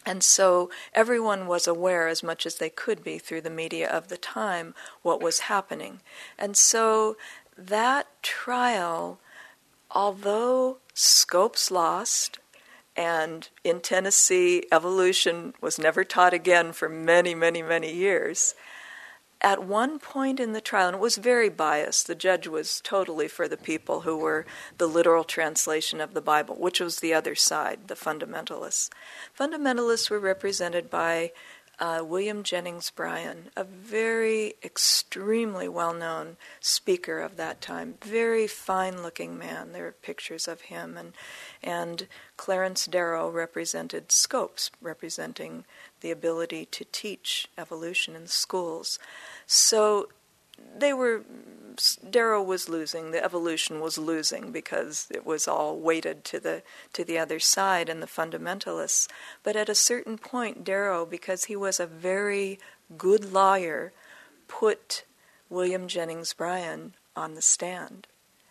and 0.06 0.22
so 0.22 0.70
everyone 0.94 1.48
was 1.48 1.66
aware, 1.66 2.06
as 2.06 2.22
much 2.22 2.46
as 2.46 2.54
they 2.54 2.70
could 2.70 3.02
be 3.02 3.18
through 3.18 3.40
the 3.40 3.50
media 3.50 3.90
of 3.90 4.06
the 4.06 4.16
time, 4.16 4.75
what 5.02 5.20
was 5.20 5.40
happening. 5.40 6.00
And 6.38 6.56
so 6.56 7.16
that 7.56 8.06
trial, 8.22 9.18
although 9.90 10.78
Scopes 10.94 11.72
lost, 11.72 12.38
And 12.99 13.49
in 13.62 13.78
Tennessee, 13.78 14.64
evolution 14.73 15.55
was 15.61 15.78
never 15.78 16.02
taught 16.02 16.35
again 16.35 16.73
for 16.73 16.88
many, 16.88 17.33
many, 17.33 17.62
many 17.62 17.95
years. 17.95 18.57
At 19.40 19.62
one 19.62 20.00
point 20.00 20.40
in 20.40 20.52
the 20.52 20.61
trial, 20.61 20.88
and 20.88 20.97
it 20.97 21.00
was 21.00 21.17
very 21.17 21.49
biased, 21.49 22.09
the 22.09 22.17
judge 22.17 22.49
was 22.49 22.81
totally 22.81 23.28
for 23.28 23.47
the 23.47 23.57
people 23.57 24.00
who 24.00 24.17
were 24.17 24.47
the 24.78 24.88
literal 24.88 25.23
translation 25.23 26.00
of 26.00 26.12
the 26.12 26.21
Bible, 26.21 26.57
which 26.57 26.81
was 26.81 26.99
the 26.99 27.14
other 27.14 27.37
side, 27.37 27.87
the 27.87 27.95
fundamentalists. 27.95 28.90
Fundamentalists 29.38 30.11
were 30.11 30.19
represented 30.19 30.90
by 30.90 31.31
uh, 31.80 32.02
William 32.04 32.42
Jennings 32.42 32.90
Bryan, 32.90 33.50
a 33.56 33.64
very 33.64 34.54
extremely 34.64 35.68
well 35.68 35.94
known 35.94 36.37
speaker 36.61 37.20
of 37.20 37.37
that 37.37 37.61
time, 37.61 37.94
very 38.02 38.47
fine 38.47 39.02
looking 39.02 39.38
man. 39.38 39.73
There 39.73 39.87
are 39.87 39.92
pictures 39.92 40.49
of 40.49 40.62
him, 40.62 40.97
and, 40.97 41.12
and 41.62 42.08
Clarence 42.37 42.87
Darrow 42.87 43.30
represented 43.30 44.11
Scopes, 44.11 44.70
representing 44.80 45.64
the 46.00 46.11
ability 46.11 46.66
to 46.66 46.85
teach 46.90 47.49
evolution 47.56 48.16
in 48.16 48.26
schools. 48.26 48.99
So 49.47 50.08
they 50.76 50.92
were 50.92 51.24
Darrow 52.10 52.42
was 52.42 52.68
losing, 52.68 53.12
the 53.12 53.22
evolution 53.22 53.80
was 53.80 53.98
losing 53.98 54.50
because 54.50 55.06
it 55.10 55.24
was 55.24 55.46
all 55.46 55.78
weighted 55.78 56.24
to 56.24 56.40
the 56.40 56.62
to 56.92 57.04
the 57.04 57.18
other 57.18 57.38
side 57.38 57.88
and 57.88 58.02
the 58.02 58.06
fundamentalists. 58.06 59.08
But 59.42 59.54
at 59.54 59.68
a 59.68 59.74
certain 59.74 60.18
point, 60.18 60.64
Darrow, 60.64 61.06
because 61.06 61.44
he 61.44 61.56
was 61.56 61.78
a 61.78 61.86
very 61.86 62.58
good 62.96 63.32
lawyer, 63.32 63.92
put 64.48 65.04
William 65.48 65.86
Jennings 65.86 66.32
Bryan 66.32 66.94
on 67.14 67.34
the 67.34 67.42
stand 67.42 68.06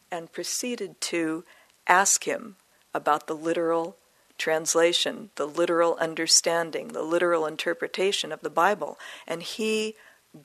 and 0.09 0.31
proceeded 0.31 0.99
to 1.01 1.43
ask 1.85 2.23
him 2.23 2.55
about 2.93 3.27
the 3.27 3.35
literal 3.35 3.97
translation, 4.37 5.31
the 5.35 5.47
literal 5.47 5.97
understanding, 5.99 6.89
the 6.89 7.03
literal 7.03 7.45
interpretation 7.45 8.31
of 8.31 8.41
the 8.41 8.49
Bible, 8.49 8.97
and 9.27 9.43
he 9.43 9.95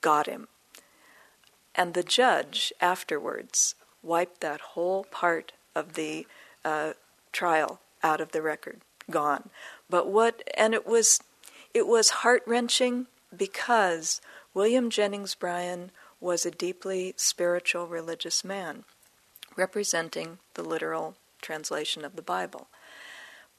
got 0.00 0.26
him. 0.26 0.48
And 1.74 1.94
the 1.94 2.02
judge 2.02 2.72
afterwards 2.80 3.74
wiped 4.02 4.40
that 4.40 4.60
whole 4.60 5.04
part 5.04 5.52
of 5.74 5.94
the 5.94 6.26
uh, 6.64 6.92
trial 7.32 7.80
out 8.02 8.20
of 8.20 8.32
the 8.32 8.42
record, 8.42 8.80
gone. 9.10 9.50
But 9.88 10.08
what, 10.08 10.42
and 10.56 10.74
it 10.74 10.86
was, 10.86 11.20
it 11.72 11.86
was 11.86 12.10
heart 12.10 12.42
wrenching 12.46 13.06
because 13.34 14.20
William 14.54 14.90
Jennings 14.90 15.34
Bryan 15.34 15.90
was 16.20 16.44
a 16.44 16.50
deeply 16.50 17.14
spiritual 17.16 17.86
religious 17.86 18.44
man, 18.44 18.84
representing 19.56 20.38
the 20.54 20.62
literal 20.62 21.16
translation 21.40 22.04
of 22.04 22.16
the 22.16 22.22
Bible 22.22 22.68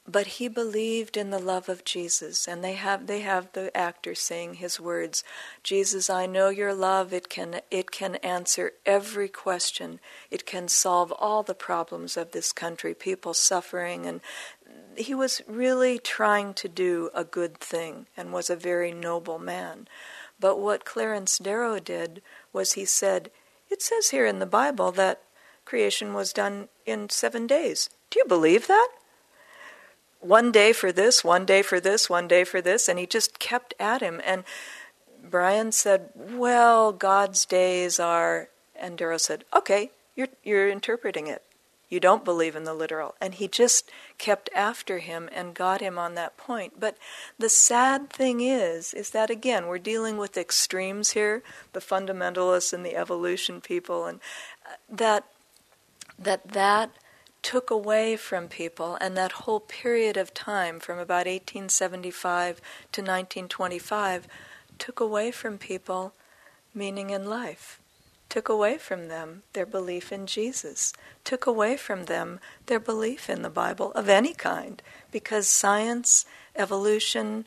but 0.06 0.26
he 0.26 0.48
believed 0.48 1.16
in 1.16 1.30
the 1.30 1.38
love 1.38 1.68
of 1.68 1.84
Jesus 1.84 2.46
and 2.46 2.62
they 2.62 2.74
have 2.74 3.06
they 3.06 3.20
have 3.20 3.50
the 3.52 3.74
actor 3.76 4.14
saying 4.14 4.54
his 4.54 4.78
words 4.78 5.24
Jesus 5.62 6.10
I 6.10 6.26
know 6.26 6.50
your 6.50 6.74
love. 6.74 7.12
It 7.12 7.30
can 7.30 7.60
it 7.70 7.90
can 7.90 8.16
answer 8.16 8.72
every 8.84 9.28
question. 9.28 10.00
It 10.30 10.44
can 10.44 10.68
solve 10.68 11.10
all 11.12 11.42
the 11.42 11.54
problems 11.54 12.16
of 12.18 12.32
this 12.32 12.52
country 12.52 12.92
people 12.92 13.32
suffering. 13.32 14.04
And 14.04 14.20
he 14.96 15.14
was 15.14 15.40
really 15.48 15.98
trying 15.98 16.52
to 16.54 16.68
do 16.68 17.10
a 17.14 17.24
good 17.24 17.56
thing 17.58 18.06
and 18.14 18.32
was 18.32 18.50
a 18.50 18.56
very 18.56 18.92
noble 18.92 19.38
man. 19.38 19.88
But 20.38 20.60
what 20.60 20.84
Clarence 20.84 21.38
Darrow 21.38 21.78
did 21.78 22.20
was 22.52 22.72
he 22.72 22.84
said 22.84 23.30
it 23.70 23.80
says 23.80 24.10
here 24.10 24.26
in 24.26 24.38
the 24.38 24.46
Bible 24.46 24.92
that 24.92 25.22
creation 25.64 26.12
was 26.12 26.34
done 26.34 26.68
in 26.84 27.08
7 27.08 27.46
days. 27.46 27.88
Do 28.10 28.18
you 28.18 28.26
believe 28.26 28.66
that 28.66 28.88
one 30.24 30.50
day 30.50 30.72
for 30.72 30.90
this, 30.90 31.22
one 31.22 31.44
day 31.44 31.60
for 31.60 31.78
this, 31.78 32.08
one 32.08 32.26
day 32.26 32.44
for 32.44 32.60
this, 32.60 32.88
and 32.88 32.98
he 32.98 33.06
just 33.06 33.38
kept 33.38 33.74
at 33.78 34.00
him. 34.00 34.20
And 34.24 34.44
Bryan 35.22 35.70
said, 35.70 36.10
Well, 36.14 36.92
God's 36.92 37.44
days 37.44 38.00
are. 38.00 38.48
And 38.74 38.98
Darrow 38.98 39.18
said, 39.18 39.44
Okay, 39.54 39.90
you're, 40.16 40.28
you're 40.42 40.68
interpreting 40.68 41.26
it. 41.26 41.42
You 41.90 42.00
don't 42.00 42.24
believe 42.24 42.56
in 42.56 42.64
the 42.64 42.74
literal. 42.74 43.14
And 43.20 43.34
he 43.34 43.46
just 43.46 43.90
kept 44.18 44.48
after 44.54 44.98
him 44.98 45.28
and 45.32 45.54
got 45.54 45.80
him 45.80 45.98
on 45.98 46.14
that 46.14 46.36
point. 46.36 46.80
But 46.80 46.96
the 47.38 47.50
sad 47.50 48.10
thing 48.10 48.40
is, 48.40 48.94
is 48.94 49.10
that 49.10 49.30
again, 49.30 49.66
we're 49.66 49.78
dealing 49.78 50.16
with 50.16 50.36
extremes 50.36 51.10
here, 51.10 51.42
the 51.72 51.80
fundamentalists 51.80 52.72
and 52.72 52.84
the 52.84 52.96
evolution 52.96 53.60
people, 53.60 54.06
and 54.06 54.20
uh, 54.66 54.74
that 54.88 55.24
that 56.18 56.48
that 56.52 56.90
took 57.44 57.70
away 57.70 58.16
from 58.16 58.48
people, 58.48 58.96
and 59.02 59.16
that 59.16 59.32
whole 59.32 59.60
period 59.60 60.16
of 60.16 60.32
time 60.32 60.80
from 60.80 60.98
about 60.98 61.26
1875 61.26 62.56
to 62.90 63.02
1925 63.02 64.26
took 64.78 64.98
away 64.98 65.30
from 65.30 65.58
people 65.58 66.14
meaning 66.74 67.10
in 67.10 67.28
life, 67.28 67.78
took 68.30 68.48
away 68.48 68.78
from 68.78 69.08
them 69.08 69.42
their 69.52 69.66
belief 69.66 70.10
in 70.10 70.26
Jesus, 70.26 70.94
took 71.22 71.46
away 71.46 71.76
from 71.76 72.06
them 72.06 72.40
their 72.64 72.80
belief 72.80 73.28
in 73.28 73.42
the 73.42 73.50
Bible 73.50 73.92
of 73.92 74.08
any 74.08 74.32
kind, 74.32 74.82
because 75.12 75.46
science, 75.46 76.24
evolution, 76.56 77.44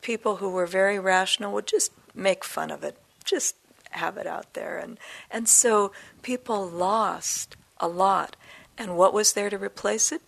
people 0.00 0.36
who 0.36 0.48
were 0.48 0.64
very 0.64 0.98
rational 0.98 1.52
would 1.52 1.66
just 1.66 1.90
make 2.14 2.44
fun 2.44 2.70
of 2.70 2.84
it, 2.84 2.96
just 3.24 3.56
have 3.90 4.16
it 4.16 4.28
out 4.28 4.54
there. 4.54 4.78
And, 4.78 4.96
and 5.28 5.48
so 5.48 5.90
people 6.22 6.68
lost 6.68 7.56
a 7.80 7.88
lot 7.88 8.36
and 8.80 8.96
what 8.96 9.12
was 9.12 9.34
there 9.34 9.50
to 9.50 9.58
replace 9.58 10.10
it? 10.10 10.22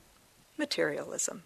Materialism. 0.58 1.44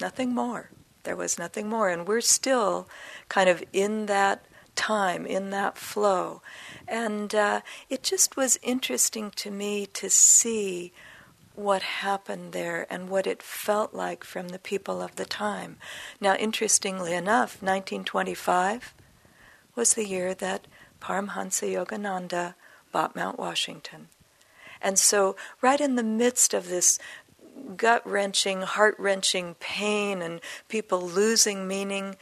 Nothing 0.00 0.32
more. 0.32 0.70
There 1.02 1.16
was 1.16 1.40
nothing 1.40 1.68
more. 1.68 1.90
And 1.90 2.06
we're 2.06 2.20
still 2.20 2.88
kind 3.28 3.48
of 3.50 3.64
in 3.72 4.06
that 4.06 4.44
time, 4.76 5.26
in 5.26 5.50
that 5.50 5.76
flow. 5.76 6.42
And 6.86 7.34
uh, 7.34 7.62
it 7.90 8.04
just 8.04 8.36
was 8.36 8.60
interesting 8.62 9.32
to 9.32 9.50
me 9.50 9.86
to 9.86 10.08
see 10.08 10.92
what 11.56 11.82
happened 11.82 12.52
there 12.52 12.86
and 12.88 13.08
what 13.08 13.26
it 13.26 13.42
felt 13.42 13.92
like 13.92 14.22
from 14.22 14.50
the 14.50 14.60
people 14.60 15.02
of 15.02 15.16
the 15.16 15.24
time. 15.24 15.78
Now, 16.20 16.36
interestingly 16.36 17.12
enough, 17.12 17.60
1925 17.60 18.94
was 19.74 19.94
the 19.94 20.06
year 20.06 20.32
that 20.34 20.68
Paramhansa 21.00 21.72
Yogananda 21.74 22.54
bought 22.92 23.16
Mount 23.16 23.36
Washington. 23.36 24.10
And 24.80 24.98
so, 24.98 25.36
right 25.60 25.80
in 25.80 25.96
the 25.96 26.02
midst 26.02 26.54
of 26.54 26.68
this 26.68 26.98
gut 27.76 28.06
wrenching, 28.06 28.62
heart 28.62 28.96
wrenching 28.98 29.54
pain 29.60 30.22
and 30.22 30.40
people 30.68 31.00
losing 31.00 31.66
meaning, 31.66 32.16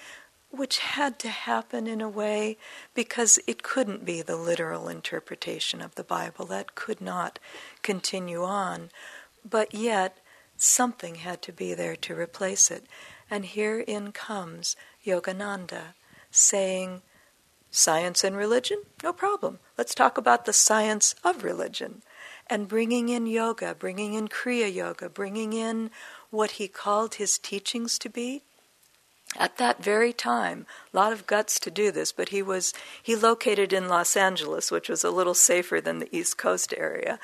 which 0.50 0.78
had 0.78 1.18
to 1.18 1.28
happen 1.28 1.86
in 1.86 2.00
a 2.00 2.08
way 2.08 2.56
because 2.94 3.38
it 3.46 3.62
couldn't 3.62 4.04
be 4.04 4.22
the 4.22 4.36
literal 4.36 4.88
interpretation 4.88 5.80
of 5.80 5.94
the 5.96 6.04
Bible. 6.04 6.46
That 6.46 6.74
could 6.74 7.00
not 7.00 7.38
continue 7.82 8.44
on. 8.44 8.90
But 9.48 9.74
yet, 9.74 10.18
something 10.56 11.16
had 11.16 11.42
to 11.42 11.52
be 11.52 11.74
there 11.74 11.96
to 11.96 12.14
replace 12.14 12.70
it. 12.70 12.86
And 13.30 13.44
herein 13.44 14.12
comes 14.12 14.76
Yogananda 15.04 15.94
saying, 16.30 17.02
Science 17.70 18.22
and 18.22 18.36
religion? 18.36 18.84
No 19.02 19.12
problem. 19.12 19.58
Let's 19.76 19.96
talk 19.96 20.16
about 20.16 20.44
the 20.44 20.52
science 20.52 21.16
of 21.24 21.42
religion 21.42 22.02
and 22.48 22.68
bringing 22.68 23.09
in 23.09 23.26
yoga, 23.26 23.74
bringing 23.74 24.14
in 24.14 24.28
Kriya 24.28 24.72
Yoga, 24.72 25.09
bringing 25.09 25.52
in 25.52 25.90
what 26.30 26.52
he 26.52 26.68
called 26.68 27.14
his 27.14 27.38
teachings 27.38 27.98
to 27.98 28.09
be. 28.09 28.42
At 29.37 29.57
that 29.57 29.83
very 29.83 30.12
time, 30.12 30.66
a 30.92 30.96
lot 30.96 31.12
of 31.12 31.26
guts 31.26 31.59
to 31.61 31.70
do 31.70 31.90
this, 31.90 32.12
but 32.12 32.28
he 32.28 32.42
was 32.42 32.72
he 33.02 33.16
located 33.16 33.72
in 33.72 33.88
Los 33.88 34.16
Angeles, 34.16 34.70
which 34.70 34.88
was 34.88 35.02
a 35.02 35.11
little 35.11 35.35
safer 35.35 35.80
than 35.80 35.98
the 35.98 36.16
East 36.16 36.38
Coast 36.38 36.72
area. 36.76 37.18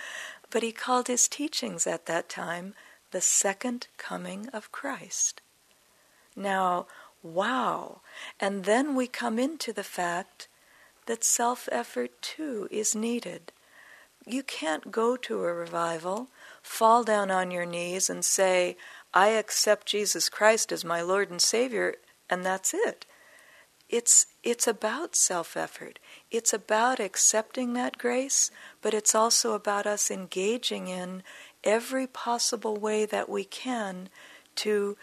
But 0.50 0.62
he 0.62 0.72
called 0.72 1.06
his 1.06 1.28
teachings 1.28 1.87
at 1.87 2.06
that 2.06 2.28
time 2.28 2.74
the 3.12 3.20
second 3.20 3.87
coming 3.98 4.48
of 4.48 4.72
Christ. 4.72 5.40
Now, 6.35 6.87
wow. 7.22 8.00
And 8.40 8.64
then 8.64 8.96
we 8.96 9.06
come 9.06 9.38
into 9.38 9.72
the 9.72 9.85
fact 9.85 10.48
that 11.06 11.22
self 11.22 11.68
effort 11.70 12.20
too 12.22 12.66
is 12.70 12.94
needed 12.94 13.52
you 14.26 14.42
can't 14.42 14.90
go 14.90 15.16
to 15.16 15.44
a 15.44 15.54
revival, 15.54 16.28
fall 16.62 17.04
down 17.04 17.30
on 17.30 17.50
your 17.50 17.66
knees, 17.66 18.11
and 18.11 18.24
say, 18.24 18.76
I 19.12 19.28
accept 19.28 19.87
Jesus 19.87 20.28
Christ 20.28 20.72
as 20.72 20.85
my 20.85 21.02
Lord 21.02 21.30
and 21.30 21.40
Savior, 21.40 21.94
and 22.28 22.44
that's 22.44 22.74
it. 22.74 23.06
It's, 23.88 24.26
it's 24.44 24.68
about 24.68 25.16
self 25.16 25.56
effort. 25.56 25.98
It's 26.30 26.52
about 26.52 27.00
accepting 27.00 27.72
that 27.72 27.98
grace, 27.98 28.50
but 28.83 28.94
it's 28.94 29.14
also 29.14 29.54
about 29.54 29.87
us 29.87 30.11
engaging 30.11 30.87
in 30.87 31.24
every 31.64 32.06
possible 32.06 32.76
way 32.76 33.04
that 33.06 33.28
we 33.28 33.44
can 33.44 34.09
to 34.56 34.96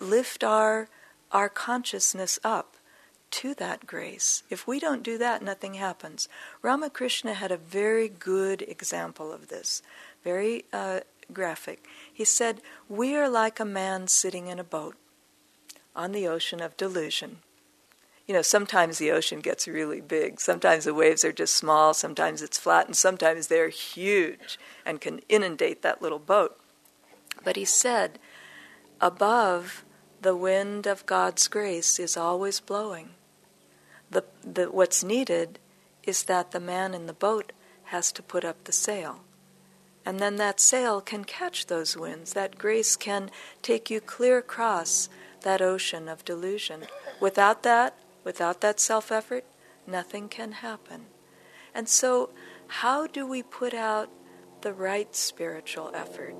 lift 0.00 0.42
our, 0.42 0.88
our 1.30 1.48
consciousness 1.48 2.38
up 2.42 2.69
to 3.32 3.54
that 3.54 3.86
grace. 3.86 4.42
If 4.50 4.66
we 4.66 4.78
don't 4.80 5.02
do 5.02 5.18
that, 5.18 5.42
nothing 5.42 5.74
happens. 5.74 6.28
Ramakrishna 6.62 7.34
had 7.34 7.52
a 7.52 7.56
very 7.56 8.08
good 8.08 8.62
example 8.62 9.32
of 9.32 9.48
this, 9.48 9.82
very 10.24 10.64
uh, 10.72 11.00
graphic. 11.32 11.84
He 12.12 12.24
said, 12.24 12.60
We 12.88 13.16
are 13.16 13.28
like 13.28 13.60
a 13.60 13.64
man 13.64 14.08
sitting 14.08 14.46
in 14.48 14.58
a 14.58 14.64
boat. 14.64 14.96
on 15.94 16.12
the 16.12 16.26
ocean 16.28 16.60
of 16.60 16.76
delusion. 16.76 17.38
You 18.26 18.34
know, 18.34 18.42
sometimes 18.42 18.98
the 18.98 19.10
ocean 19.10 19.40
gets 19.40 19.66
really 19.66 20.00
big. 20.00 20.40
Sometimes 20.40 20.84
the 20.84 20.94
waves 20.94 21.24
are 21.24 21.32
just 21.32 21.56
small. 21.56 21.94
Sometimes 21.94 22.42
it's 22.42 22.58
flat. 22.58 22.86
And 22.86 22.96
sometimes 22.96 23.48
they're 23.48 23.70
huge 23.70 24.58
and 24.86 25.00
can 25.00 25.20
inundate 25.28 25.82
that 25.82 26.00
little 26.00 26.20
boat. 26.20 26.58
But 27.42 27.56
he 27.56 27.64
said, 27.64 28.18
above, 29.00 29.84
the 30.22 30.36
wind 30.36 30.86
of 30.86 31.06
God's 31.06 31.48
grace 31.48 31.98
is 31.98 32.16
always 32.16 32.60
blowing. 32.60 33.10
The, 34.10 34.24
the, 34.42 34.66
what's 34.66 35.04
needed 35.04 35.58
is 36.04 36.24
that 36.24 36.50
the 36.50 36.60
man 36.60 36.94
in 36.94 37.06
the 37.06 37.12
boat 37.12 37.52
has 37.84 38.12
to 38.12 38.22
put 38.22 38.44
up 38.44 38.64
the 38.64 38.72
sail. 38.72 39.20
And 40.04 40.18
then 40.18 40.36
that 40.36 40.60
sail 40.60 41.00
can 41.00 41.24
catch 41.24 41.66
those 41.66 41.96
winds. 41.96 42.32
That 42.32 42.58
grace 42.58 42.96
can 42.96 43.30
take 43.62 43.90
you 43.90 44.00
clear 44.00 44.38
across 44.38 45.08
that 45.42 45.60
ocean 45.60 46.08
of 46.08 46.24
delusion. 46.24 46.86
Without 47.20 47.62
that, 47.62 47.96
without 48.24 48.60
that 48.60 48.80
self 48.80 49.12
effort, 49.12 49.44
nothing 49.86 50.28
can 50.28 50.52
happen. 50.52 51.06
And 51.74 51.88
so, 51.88 52.30
how 52.66 53.06
do 53.06 53.26
we 53.26 53.42
put 53.42 53.74
out 53.74 54.08
the 54.62 54.72
right 54.72 55.14
spiritual 55.14 55.90
effort? 55.94 56.34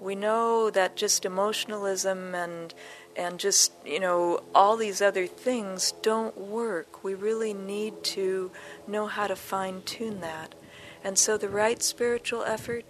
We 0.00 0.14
know 0.14 0.70
that 0.70 0.96
just 0.96 1.24
emotionalism 1.24 2.34
and 2.34 2.72
and 3.16 3.38
just 3.38 3.72
you 3.84 4.00
know 4.00 4.42
all 4.54 4.76
these 4.76 5.02
other 5.02 5.26
things 5.26 5.92
don't 6.02 6.36
work. 6.38 7.02
We 7.04 7.14
really 7.14 7.54
need 7.54 8.02
to 8.04 8.50
know 8.86 9.06
how 9.06 9.26
to 9.26 9.36
fine 9.36 9.82
tune 9.82 10.20
that. 10.20 10.54
And 11.02 11.18
so 11.18 11.38
the 11.38 11.48
right 11.48 11.82
spiritual 11.82 12.44
effort 12.44 12.84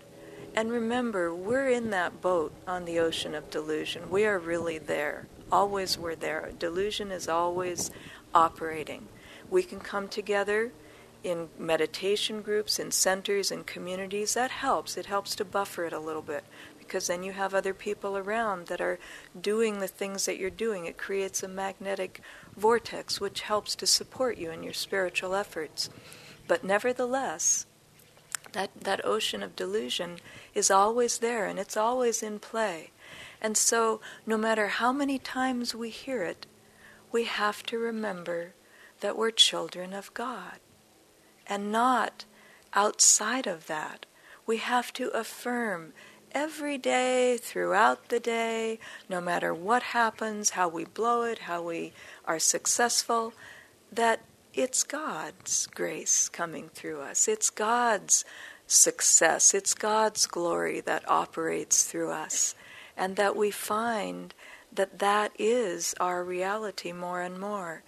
and 0.54 0.72
remember, 0.72 1.32
we're 1.32 1.68
in 1.68 1.90
that 1.90 2.20
boat 2.20 2.52
on 2.66 2.84
the 2.84 2.98
ocean 2.98 3.34
of 3.34 3.50
delusion. 3.50 4.10
We 4.10 4.24
are 4.24 4.38
really 4.38 4.78
there. 4.78 5.26
Always 5.52 5.96
we're 5.96 6.16
there. 6.16 6.50
Delusion 6.58 7.12
is 7.12 7.28
always 7.28 7.90
operating. 8.34 9.06
We 9.48 9.62
can 9.62 9.78
come 9.78 10.08
together 10.08 10.72
in 11.22 11.48
meditation 11.58 12.42
groups, 12.42 12.78
in 12.78 12.90
centers, 12.90 13.52
in 13.52 13.62
communities. 13.64 14.34
That 14.34 14.50
helps. 14.50 14.96
It 14.96 15.06
helps 15.06 15.36
to 15.36 15.44
buffer 15.44 15.84
it 15.84 15.92
a 15.92 16.00
little 16.00 16.22
bit 16.22 16.44
because 16.90 17.06
then 17.06 17.22
you 17.22 17.30
have 17.30 17.54
other 17.54 17.72
people 17.72 18.18
around 18.18 18.66
that 18.66 18.80
are 18.80 18.98
doing 19.40 19.78
the 19.78 19.86
things 19.86 20.26
that 20.26 20.38
you're 20.38 20.50
doing. 20.50 20.86
It 20.86 20.98
creates 20.98 21.40
a 21.40 21.46
magnetic 21.46 22.20
vortex 22.56 23.20
which 23.20 23.42
helps 23.42 23.76
to 23.76 23.86
support 23.86 24.38
you 24.38 24.50
in 24.50 24.64
your 24.64 24.72
spiritual 24.72 25.36
efforts. 25.36 25.88
But 26.48 26.64
nevertheless, 26.64 27.64
that, 28.54 28.70
that 28.80 29.04
ocean 29.04 29.40
of 29.44 29.54
delusion 29.54 30.18
is 30.52 30.68
always 30.68 31.18
there 31.18 31.46
and 31.46 31.60
it's 31.60 31.76
always 31.76 32.24
in 32.24 32.40
play. 32.40 32.90
And 33.40 33.56
so, 33.56 34.00
no 34.26 34.36
matter 34.36 34.66
how 34.66 34.92
many 34.92 35.20
times 35.20 35.76
we 35.76 35.90
hear 35.90 36.24
it, 36.24 36.44
we 37.12 37.22
have 37.22 37.62
to 37.66 37.78
remember 37.78 38.54
that 38.98 39.16
we're 39.16 39.30
children 39.30 39.92
of 39.92 40.12
God 40.12 40.58
and 41.46 41.70
not 41.70 42.24
outside 42.74 43.46
of 43.46 43.68
that. 43.68 44.06
We 44.44 44.56
have 44.56 44.92
to 44.94 45.10
affirm 45.10 45.92
every 46.32 46.78
day, 46.78 47.36
throughout 47.36 48.08
the 48.08 48.20
day, 48.20 48.78
no 49.08 49.20
matter 49.20 49.52
what 49.54 49.82
happens, 49.82 50.50
how 50.50 50.68
we 50.68 50.84
blow 50.84 51.22
it, 51.22 51.40
how 51.40 51.62
we 51.62 51.92
are 52.24 52.38
successful, 52.38 53.32
that 53.92 54.20
it's 54.54 54.82
God's 54.82 55.66
grace 55.68 56.28
coming 56.28 56.68
through 56.74 57.00
us. 57.00 57.28
It's 57.28 57.50
God's 57.50 58.24
success. 58.66 59.54
It's 59.54 59.74
God's 59.74 60.26
glory 60.26 60.80
that 60.80 61.08
operates 61.08 61.84
through 61.84 62.10
us. 62.10 62.54
And 62.96 63.16
that 63.16 63.36
we 63.36 63.50
find 63.50 64.34
that 64.72 64.98
that 64.98 65.32
is 65.38 65.94
our 66.00 66.22
reality 66.22 66.92
more 66.92 67.22
and 67.22 67.38
more. 67.38 67.82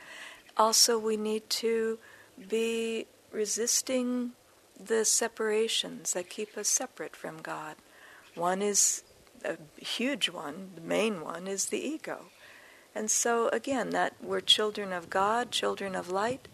Also, 0.57 0.98
we 0.98 1.16
need 1.16 1.48
to 1.50 1.98
be 2.48 3.07
resisting 3.31 4.33
the 4.78 5.05
separations 5.05 6.12
that 6.12 6.28
keep 6.28 6.57
us 6.57 6.68
separate 6.68 7.14
from 7.14 7.40
God. 7.40 7.76
One 8.35 8.62
is 8.62 9.03
a 9.45 9.57
huge 9.81 10.31
one, 10.31 10.71
the 10.75 10.81
main 10.81 11.21
one 11.21 11.47
is 11.47 11.66
the 11.66 11.81
ego. 11.81 12.27
And 12.95 13.11
so, 13.11 13.49
again, 13.49 13.90
that 13.90 14.14
we're 14.21 14.40
children 14.40 14.92
of 14.92 15.11
God, 15.11 15.51
children 15.51 15.95
of 15.95 16.11
light, 16.11 16.49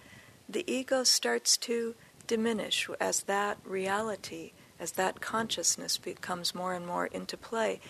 the 0.49 0.64
ego 0.73 1.05
starts 1.05 1.57
to 1.59 1.95
diminish 2.27 2.88
as 3.01 3.23
that 3.25 3.59
reality, 3.64 4.53
as 4.79 4.93
that 4.93 5.21
consciousness 5.21 5.99
becomes 5.99 6.55
more 6.55 6.75
and 6.75 6.87
more 6.87 7.07
into 7.07 7.37
play 7.37 7.81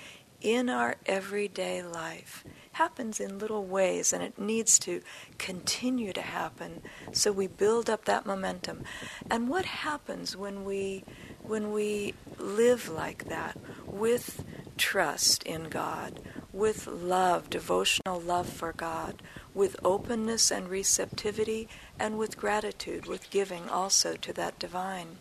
in 0.40 0.68
our 0.68 0.96
everyday 1.06 1.82
life. 1.82 2.44
Happens 2.72 3.18
in 3.20 3.38
little 3.38 3.64
ways, 3.64 4.12
and 4.12 4.22
it 4.22 4.38
needs 4.38 4.78
to 4.80 5.02
continue 5.36 6.12
to 6.12 6.22
happen 6.22 6.82
so 7.12 7.32
we 7.32 7.48
build 7.48 7.90
up 7.90 8.04
that 8.04 8.24
momentum. 8.24 8.84
And 9.30 9.48
what 9.48 9.64
happens 9.64 10.36
when 10.36 10.64
we 10.64 11.04
when 11.42 11.72
we 11.72 12.14
live 12.38 12.88
like 12.88 13.24
that 13.24 13.56
with 13.92 14.44
trust 14.76 15.42
in 15.42 15.64
God, 15.64 16.20
with 16.52 16.86
love, 16.86 17.50
devotional 17.50 18.20
love 18.20 18.48
for 18.48 18.72
God, 18.72 19.22
with 19.54 19.76
openness 19.84 20.50
and 20.50 20.68
receptivity, 20.68 21.68
and 21.98 22.16
with 22.16 22.38
gratitude, 22.38 23.06
with 23.06 23.30
giving 23.30 23.68
also 23.68 24.14
to 24.16 24.32
that 24.34 24.58
divine. 24.58 25.16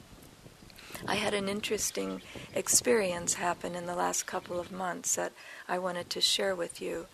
I 1.06 1.16
had 1.16 1.34
an 1.34 1.50
interesting 1.50 2.22
experience 2.56 3.36
happen 3.36 3.76
in 3.76 3.86
the 3.86 3.96
last 3.96 4.26
couple 4.26 4.60
of 4.60 4.72
months 4.72 5.16
that 5.16 5.32
I 5.68 5.78
wanted 5.78 6.10
to 6.12 6.22
share 6.22 6.56
with 6.56 6.82
you. 6.82 7.08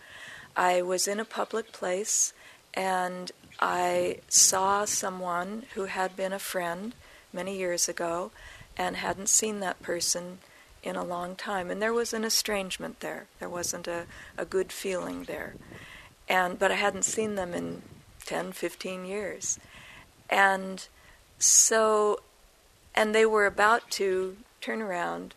I 0.56 0.82
was 0.82 1.06
in 1.06 1.20
a 1.20 1.24
public 1.24 1.72
place 1.72 2.32
and 2.72 3.30
I 3.60 4.20
saw 4.28 4.84
someone 4.84 5.64
who 5.74 5.84
had 5.84 6.16
been 6.16 6.32
a 6.32 6.38
friend 6.38 6.94
many 7.32 7.58
years 7.58 7.88
ago 7.88 8.30
and 8.76 8.96
hadn't 8.96 9.28
seen 9.28 9.60
that 9.60 9.82
person 9.82 10.38
in 10.84 10.96
a 10.96 11.02
long 11.02 11.34
time. 11.34 11.70
And 11.70 11.80
there 11.80 11.92
was 11.92 12.12
an 12.12 12.24
estrangement 12.24 13.00
there. 13.00 13.26
There 13.40 13.48
wasn't 13.48 13.88
a, 13.88 14.04
a 14.36 14.44
good 14.44 14.70
feeling 14.70 15.24
there. 15.24 15.54
And 16.28 16.58
but 16.58 16.70
I 16.70 16.74
hadn't 16.74 17.04
seen 17.04 17.34
them 17.34 17.54
in 17.54 17.82
10, 18.26 18.52
15 18.52 19.04
years. 19.04 19.58
And 20.28 20.86
so 21.38 22.20
and 22.94 23.14
they 23.14 23.26
were 23.26 23.46
about 23.46 23.90
to 23.92 24.36
turn 24.60 24.80
around 24.80 25.34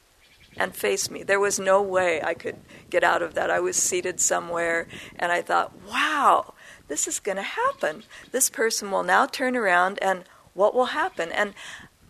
and 0.57 0.75
face 0.75 1.09
me. 1.09 1.23
There 1.23 1.39
was 1.39 1.59
no 1.59 1.81
way 1.81 2.21
I 2.21 2.33
could 2.33 2.57
get 2.89 3.03
out 3.03 3.21
of 3.21 3.33
that. 3.33 3.49
I 3.49 3.59
was 3.59 3.77
seated 3.77 4.19
somewhere 4.19 4.87
and 5.17 5.31
I 5.31 5.41
thought, 5.41 5.71
"Wow, 5.87 6.53
this 6.87 7.07
is 7.07 7.19
going 7.19 7.37
to 7.37 7.41
happen. 7.41 8.03
This 8.31 8.49
person 8.49 8.91
will 8.91 9.03
now 9.03 9.25
turn 9.25 9.55
around 9.55 9.97
and 10.01 10.25
what 10.53 10.75
will 10.75 10.87
happen?" 10.87 11.31
And 11.31 11.53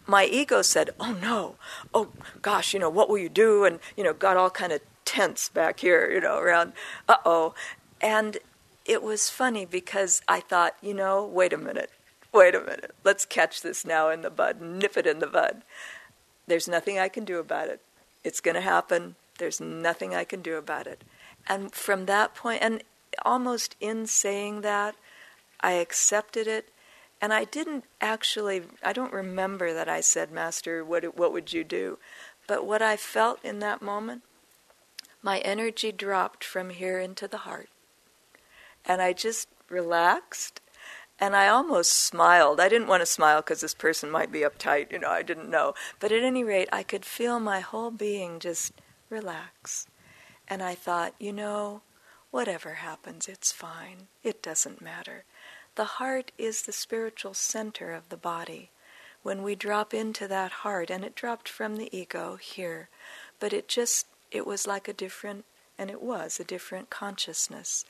my 0.08 0.26
ego 0.26 0.62
said, 0.62 0.92
"Oh 1.00 1.14
no, 1.22 1.56
oh 1.94 2.10
gosh, 2.42 2.74
you 2.74 2.80
know 2.80 2.90
what 2.90 3.10
will 3.10 3.18
you 3.18 3.30
do?" 3.30 3.66
And 3.66 3.80
you 3.96 4.04
know, 4.04 4.14
got 4.14 4.38
all 4.38 4.50
kind 4.50 4.72
of 4.72 4.82
tense 5.06 5.50
back 5.50 5.80
here, 5.80 6.12
you 6.12 6.22
know, 6.22 6.38
around, 6.38 6.74
uh 7.08 7.18
oh, 7.26 7.54
and 8.02 8.38
it 8.86 9.04
was 9.04 9.30
funny 9.30 9.66
because 9.66 10.22
I 10.28 10.40
thought, 10.40 10.76
you 10.82 10.94
know, 10.94 11.26
wait 11.26 11.54
a 11.54 11.58
minute, 11.58 11.92
wait 12.34 12.56
a 12.56 12.60
minute, 12.60 12.92
let's 13.04 13.26
catch 13.26 13.62
this 13.62 13.86
now 13.86 14.10
in 14.10 14.22
the 14.22 14.30
bud, 14.30 14.62
nip 14.62 14.98
it 14.98 15.08
in 15.08 15.20
the 15.20 15.28
bud. 15.28 15.64
There's 16.48 16.68
nothing 16.68 16.98
I 16.98 17.10
can 17.10 17.26
do 17.26 17.40
about 17.40 17.68
it. 17.68 17.82
It's 18.24 18.40
going 18.40 18.56
to 18.56 18.62
happen. 18.62 19.16
There's 19.38 19.60
nothing 19.60 20.16
I 20.16 20.24
can 20.24 20.42
do 20.42 20.56
about 20.56 20.88
it. 20.88 21.04
And 21.48 21.74
from 21.74 22.06
that 22.06 22.36
point, 22.36 22.62
and 22.62 22.84
almost 23.24 23.76
in 23.80 24.08
saying 24.08 24.62
that, 24.62 24.96
I 25.60 25.74
accepted 25.74 26.48
it 26.48 26.70
and 27.22 27.34
I 27.34 27.46
didn't 27.46 27.86
actually, 28.00 28.64
I 28.84 28.94
don't 28.94 29.14
remember 29.14 29.74
that 29.74 29.90
I 29.90 30.02
said, 30.02 30.32
Master, 30.32 30.84
what, 30.86 31.18
what 31.18 31.34
would 31.34 31.52
you 31.52 31.64
do? 31.64 31.98
But 32.48 32.66
what 32.66 32.82
I 32.82 32.96
felt 32.96 33.44
in 33.44 33.60
that 33.60 33.82
moment, 33.82 34.22
my 35.22 35.40
energy 35.40 35.92
dropped 35.92 36.44
from 36.44 36.70
here 36.70 37.00
into 37.00 37.28
the 37.28 37.40
heart. 37.40 37.70
And 38.86 39.02
I 39.02 39.14
just 39.14 39.50
relaxed 39.70 40.62
and 41.20 41.36
I 41.36 41.48
almost 41.48 41.92
smiled. 41.92 42.60
I 42.60 42.70
didn't 42.70 42.88
want 42.88 43.02
to 43.02 43.08
smile 43.08 43.42
because 43.42 43.62
this 43.62 43.74
person 43.74 44.12
might 44.12 44.32
be 44.32 44.42
uptight, 44.42 44.92
you 44.92 45.00
know, 45.00 45.10
I 45.10 45.24
didn't 45.24 45.50
know. 45.50 45.74
But 46.00 46.12
at 46.12 46.24
any 46.24 46.44
rate, 46.44 46.70
I 46.72 46.84
could 46.84 47.06
feel 47.06 47.40
my 47.40 47.60
whole 47.60 47.92
being 47.92 48.40
just 48.40 48.74
relax. 49.10 49.88
And 50.48 50.62
I 50.62 50.76
thought, 50.76 51.16
you 51.20 51.34
know, 51.34 51.82
whatever 52.30 52.76
happens, 52.76 53.28
it's 53.28 53.52
fine. 53.52 54.08
It 54.24 54.44
doesn't 54.44 54.82
matter. 54.82 55.24
The 55.78 56.00
heart 56.02 56.32
is 56.40 56.64
the 56.64 56.72
spiritual 56.72 57.36
center 57.36 57.94
of 57.94 58.10
the 58.10 58.18
body. 58.18 58.72
When 59.22 59.44
we 59.44 59.54
drop 59.54 59.94
into 59.94 60.28
that 60.28 60.52
heart, 60.64 60.90
and 60.90 61.06
it 61.06 61.14
dropped 61.14 61.48
from 61.48 61.76
the 61.76 61.96
ego 61.96 62.38
here, 62.38 62.90
but 63.40 63.54
it 63.54 63.68
just, 63.68 64.08
it 64.32 64.48
was 64.48 64.66
like 64.66 64.88
a 64.88 64.94
different, 64.94 65.46
and 65.78 65.92
it 65.92 66.02
was 66.02 66.40
a 66.40 66.44
different 66.44 66.90
consciousness. 66.90 67.86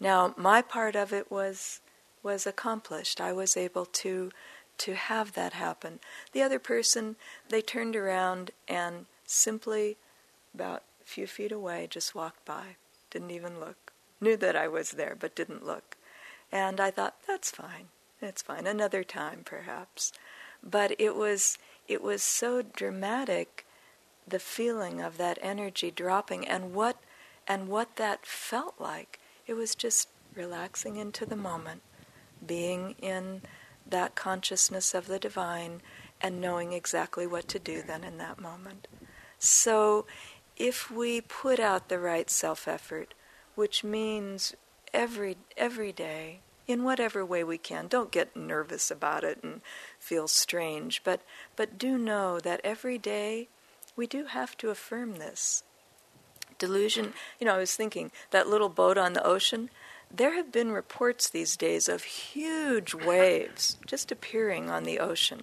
Now, 0.00 0.34
my 0.36 0.60
part 0.60 0.96
of 0.96 1.12
it 1.12 1.30
was 1.30 1.80
was 2.24 2.48
accomplished. 2.48 3.20
I 3.20 3.32
was 3.32 3.56
able 3.56 3.86
to 3.86 4.32
to 4.78 4.94
have 4.94 5.34
that 5.34 5.52
happen. 5.52 6.00
The 6.32 6.42
other 6.42 6.58
person, 6.58 7.14
they 7.48 7.62
turned 7.62 7.94
around 7.94 8.50
and 8.66 9.06
simply 9.24 9.98
about 10.52 10.82
a 11.00 11.04
few 11.04 11.28
feet 11.28 11.52
away 11.52 11.86
just 11.88 12.12
walked 12.12 12.44
by, 12.44 12.76
didn't 13.08 13.30
even 13.30 13.60
look. 13.60 13.92
knew 14.20 14.36
that 14.36 14.56
I 14.56 14.66
was 14.66 14.90
there 14.92 15.16
but 15.18 15.36
didn't 15.36 15.64
look. 15.64 15.89
And 16.52 16.80
I 16.80 16.90
thought, 16.90 17.16
that's 17.26 17.50
fine. 17.50 17.88
That's 18.20 18.42
fine. 18.42 18.66
Another 18.66 19.02
time, 19.02 19.42
perhaps. 19.44 20.12
But 20.62 20.94
it 20.98 21.16
was 21.16 21.58
it 21.88 22.02
was 22.02 22.22
so 22.22 22.62
dramatic, 22.62 23.66
the 24.28 24.38
feeling 24.38 25.00
of 25.00 25.16
that 25.16 25.38
energy 25.42 25.90
dropping, 25.90 26.46
and 26.46 26.74
what 26.74 26.98
and 27.48 27.68
what 27.68 27.96
that 27.96 28.26
felt 28.26 28.74
like. 28.78 29.18
It 29.46 29.54
was 29.54 29.74
just 29.74 30.08
relaxing 30.34 30.96
into 30.96 31.24
the 31.26 31.36
moment, 31.36 31.82
being 32.46 32.94
in 33.00 33.42
that 33.88 34.14
consciousness 34.14 34.94
of 34.94 35.06
the 35.06 35.18
divine, 35.18 35.80
and 36.20 36.40
knowing 36.40 36.72
exactly 36.72 37.26
what 37.26 37.48
to 37.48 37.58
do 37.58 37.82
then 37.82 38.04
in 38.04 38.18
that 38.18 38.40
moment. 38.40 38.86
So, 39.38 40.06
if 40.56 40.90
we 40.90 41.22
put 41.22 41.58
out 41.58 41.88
the 41.88 41.98
right 41.98 42.28
self 42.28 42.68
effort, 42.68 43.14
which 43.54 43.82
means 43.82 44.54
every 44.92 45.36
every 45.56 45.92
day 45.92 46.40
in 46.66 46.84
whatever 46.84 47.24
way 47.24 47.42
we 47.42 47.58
can. 47.58 47.88
Don't 47.88 48.12
get 48.12 48.36
nervous 48.36 48.90
about 48.90 49.24
it 49.24 49.42
and 49.42 49.60
feel 49.98 50.28
strange, 50.28 51.02
but 51.04 51.20
but 51.56 51.78
do 51.78 51.98
know 51.98 52.40
that 52.40 52.60
every 52.62 52.98
day 52.98 53.48
we 53.96 54.06
do 54.06 54.26
have 54.26 54.56
to 54.58 54.70
affirm 54.70 55.16
this. 55.16 55.62
Delusion, 56.58 57.14
you 57.38 57.46
know, 57.46 57.54
I 57.54 57.58
was 57.58 57.74
thinking 57.74 58.12
that 58.30 58.48
little 58.48 58.68
boat 58.68 58.98
on 58.98 59.14
the 59.14 59.24
ocean, 59.24 59.70
there 60.14 60.34
have 60.34 60.52
been 60.52 60.72
reports 60.72 61.28
these 61.28 61.56
days 61.56 61.88
of 61.88 62.04
huge 62.04 62.94
waves 62.94 63.78
just 63.86 64.12
appearing 64.12 64.68
on 64.68 64.84
the 64.84 64.98
ocean. 64.98 65.42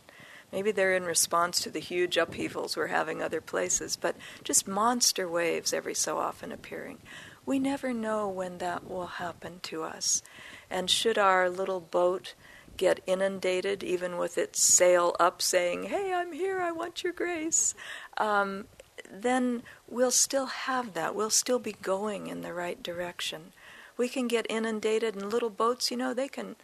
Maybe 0.51 0.71
they're 0.71 0.95
in 0.95 1.03
response 1.03 1.59
to 1.61 1.69
the 1.69 1.79
huge 1.79 2.17
upheavals 2.17 2.77
we're 2.77 2.87
having 2.87 3.21
other 3.21 3.41
places, 3.41 3.97
but 3.97 4.15
just 4.43 4.67
monster 4.67 5.27
waves 5.27 5.73
every 5.73 5.93
so 5.93 6.17
often 6.17 6.51
appearing. 6.51 6.99
We 7.47 7.59
never 7.59 7.93
know 7.93 8.27
when 8.27 8.57
that 8.57 8.89
will 8.89 9.07
happen 9.07 9.61
to 9.63 9.83
us. 9.83 10.21
And 10.69 10.91
should 10.91 11.17
our 11.17 11.49
little 11.49 11.79
boat 11.79 12.35
get 12.75 12.99
inundated, 13.07 13.83
even 13.83 14.17
with 14.17 14.37
its 14.37 14.61
sail 14.61 15.15
up 15.17 15.41
saying, 15.41 15.83
Hey, 15.83 16.13
I'm 16.13 16.33
here, 16.33 16.59
I 16.59 16.71
want 16.73 17.03
your 17.03 17.13
grace, 17.13 17.73
um, 18.17 18.65
then 19.09 19.63
we'll 19.87 20.11
still 20.11 20.47
have 20.47 20.93
that. 20.93 21.15
We'll 21.15 21.29
still 21.29 21.57
be 21.57 21.71
going 21.81 22.27
in 22.27 22.41
the 22.41 22.53
right 22.53 22.83
direction. 22.83 23.53
We 23.95 24.09
can 24.09 24.27
get 24.27 24.45
inundated, 24.49 25.15
and 25.15 25.31
little 25.31 25.49
boats, 25.49 25.89
you 25.89 25.95
know, 25.95 26.13
they 26.13 26.27
can 26.27 26.57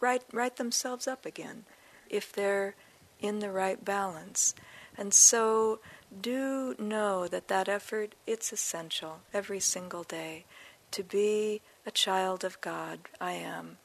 right, 0.00 0.22
right 0.32 0.54
themselves 0.54 1.08
up 1.08 1.26
again 1.26 1.64
if 2.08 2.32
they're 2.32 2.76
in 3.18 3.40
the 3.40 3.50
right 3.50 3.84
balance. 3.84 4.54
And 5.00 5.14
so 5.14 5.80
do 6.20 6.74
know 6.78 7.26
that 7.26 7.48
that 7.48 7.70
effort, 7.70 8.14
it's 8.26 8.52
essential 8.52 9.20
every 9.32 9.58
single 9.58 10.02
day 10.02 10.44
to 10.90 11.02
be 11.02 11.62
a 11.86 11.90
child 11.90 12.44
of 12.44 12.60
God, 12.60 13.00
I 13.18 13.32
am. 13.32 13.78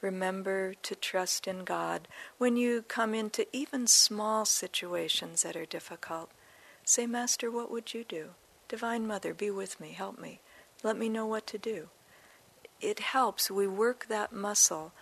Remember 0.00 0.72
to 0.82 0.94
trust 0.94 1.46
in 1.46 1.64
God 1.64 2.08
when 2.38 2.56
you 2.56 2.82
come 2.88 3.12
into 3.12 3.46
even 3.54 3.86
small 3.86 4.46
situations 4.46 5.42
that 5.42 5.56
are 5.56 5.66
difficult. 5.66 6.30
Say, 6.84 7.06
Master, 7.06 7.50
what 7.50 7.70
would 7.70 7.92
you 7.92 8.02
do? 8.02 8.30
Divine 8.66 9.06
Mother, 9.06 9.34
be 9.34 9.50
with 9.50 9.78
me, 9.78 9.90
help 9.90 10.18
me. 10.18 10.40
Let 10.82 10.96
me 10.96 11.10
know 11.10 11.26
what 11.26 11.46
to 11.48 11.58
do. 11.58 11.88
It 12.80 13.00
helps. 13.00 13.50
We 13.50 13.68
work 13.68 14.06
that 14.08 14.32
muscle 14.32 14.92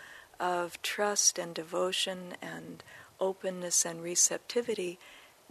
of 0.40 0.82
trust 0.82 1.38
and 1.38 1.54
devotion 1.54 2.34
and 2.42 2.82
openness 3.20 3.84
and 3.84 4.02
receptivity, 4.02 4.98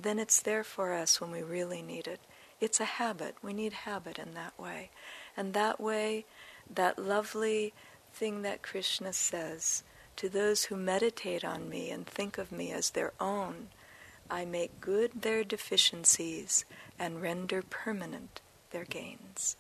then 0.02 0.20
it's 0.20 0.42
there 0.42 0.64
for 0.64 0.94
us 0.94 1.20
when 1.20 1.32
we 1.32 1.42
really 1.42 1.82
need 1.82 2.08
it. 2.08 2.22
It's 2.62 2.80
a 2.80 2.86
habit. 2.86 3.36
We 3.42 3.54
need 3.54 3.74
habit 3.74 4.18
in 4.18 4.34
that 4.34 4.58
way. 4.60 4.92
And 5.36 5.54
that 5.54 5.80
way, 5.80 6.26
that 6.74 7.00
lovely 7.00 7.74
thing 8.14 8.42
that 8.42 8.62
Krishna 8.62 9.14
says 9.14 9.84
to 10.16 10.30
those 10.30 10.66
who 10.66 10.76
meditate 10.76 11.46
on 11.46 11.70
me 11.70 11.90
and 11.90 12.06
think 12.06 12.38
of 12.38 12.52
me 12.52 12.72
as 12.72 12.90
their 12.90 13.14
own, 13.20 13.68
I 14.30 14.46
make 14.46 14.82
good 14.82 15.22
their 15.22 15.44
deficiencies 15.44 16.66
and 16.98 17.22
render 17.22 17.62
permanent 17.62 18.42
their 18.72 18.86
gains. 18.86 19.56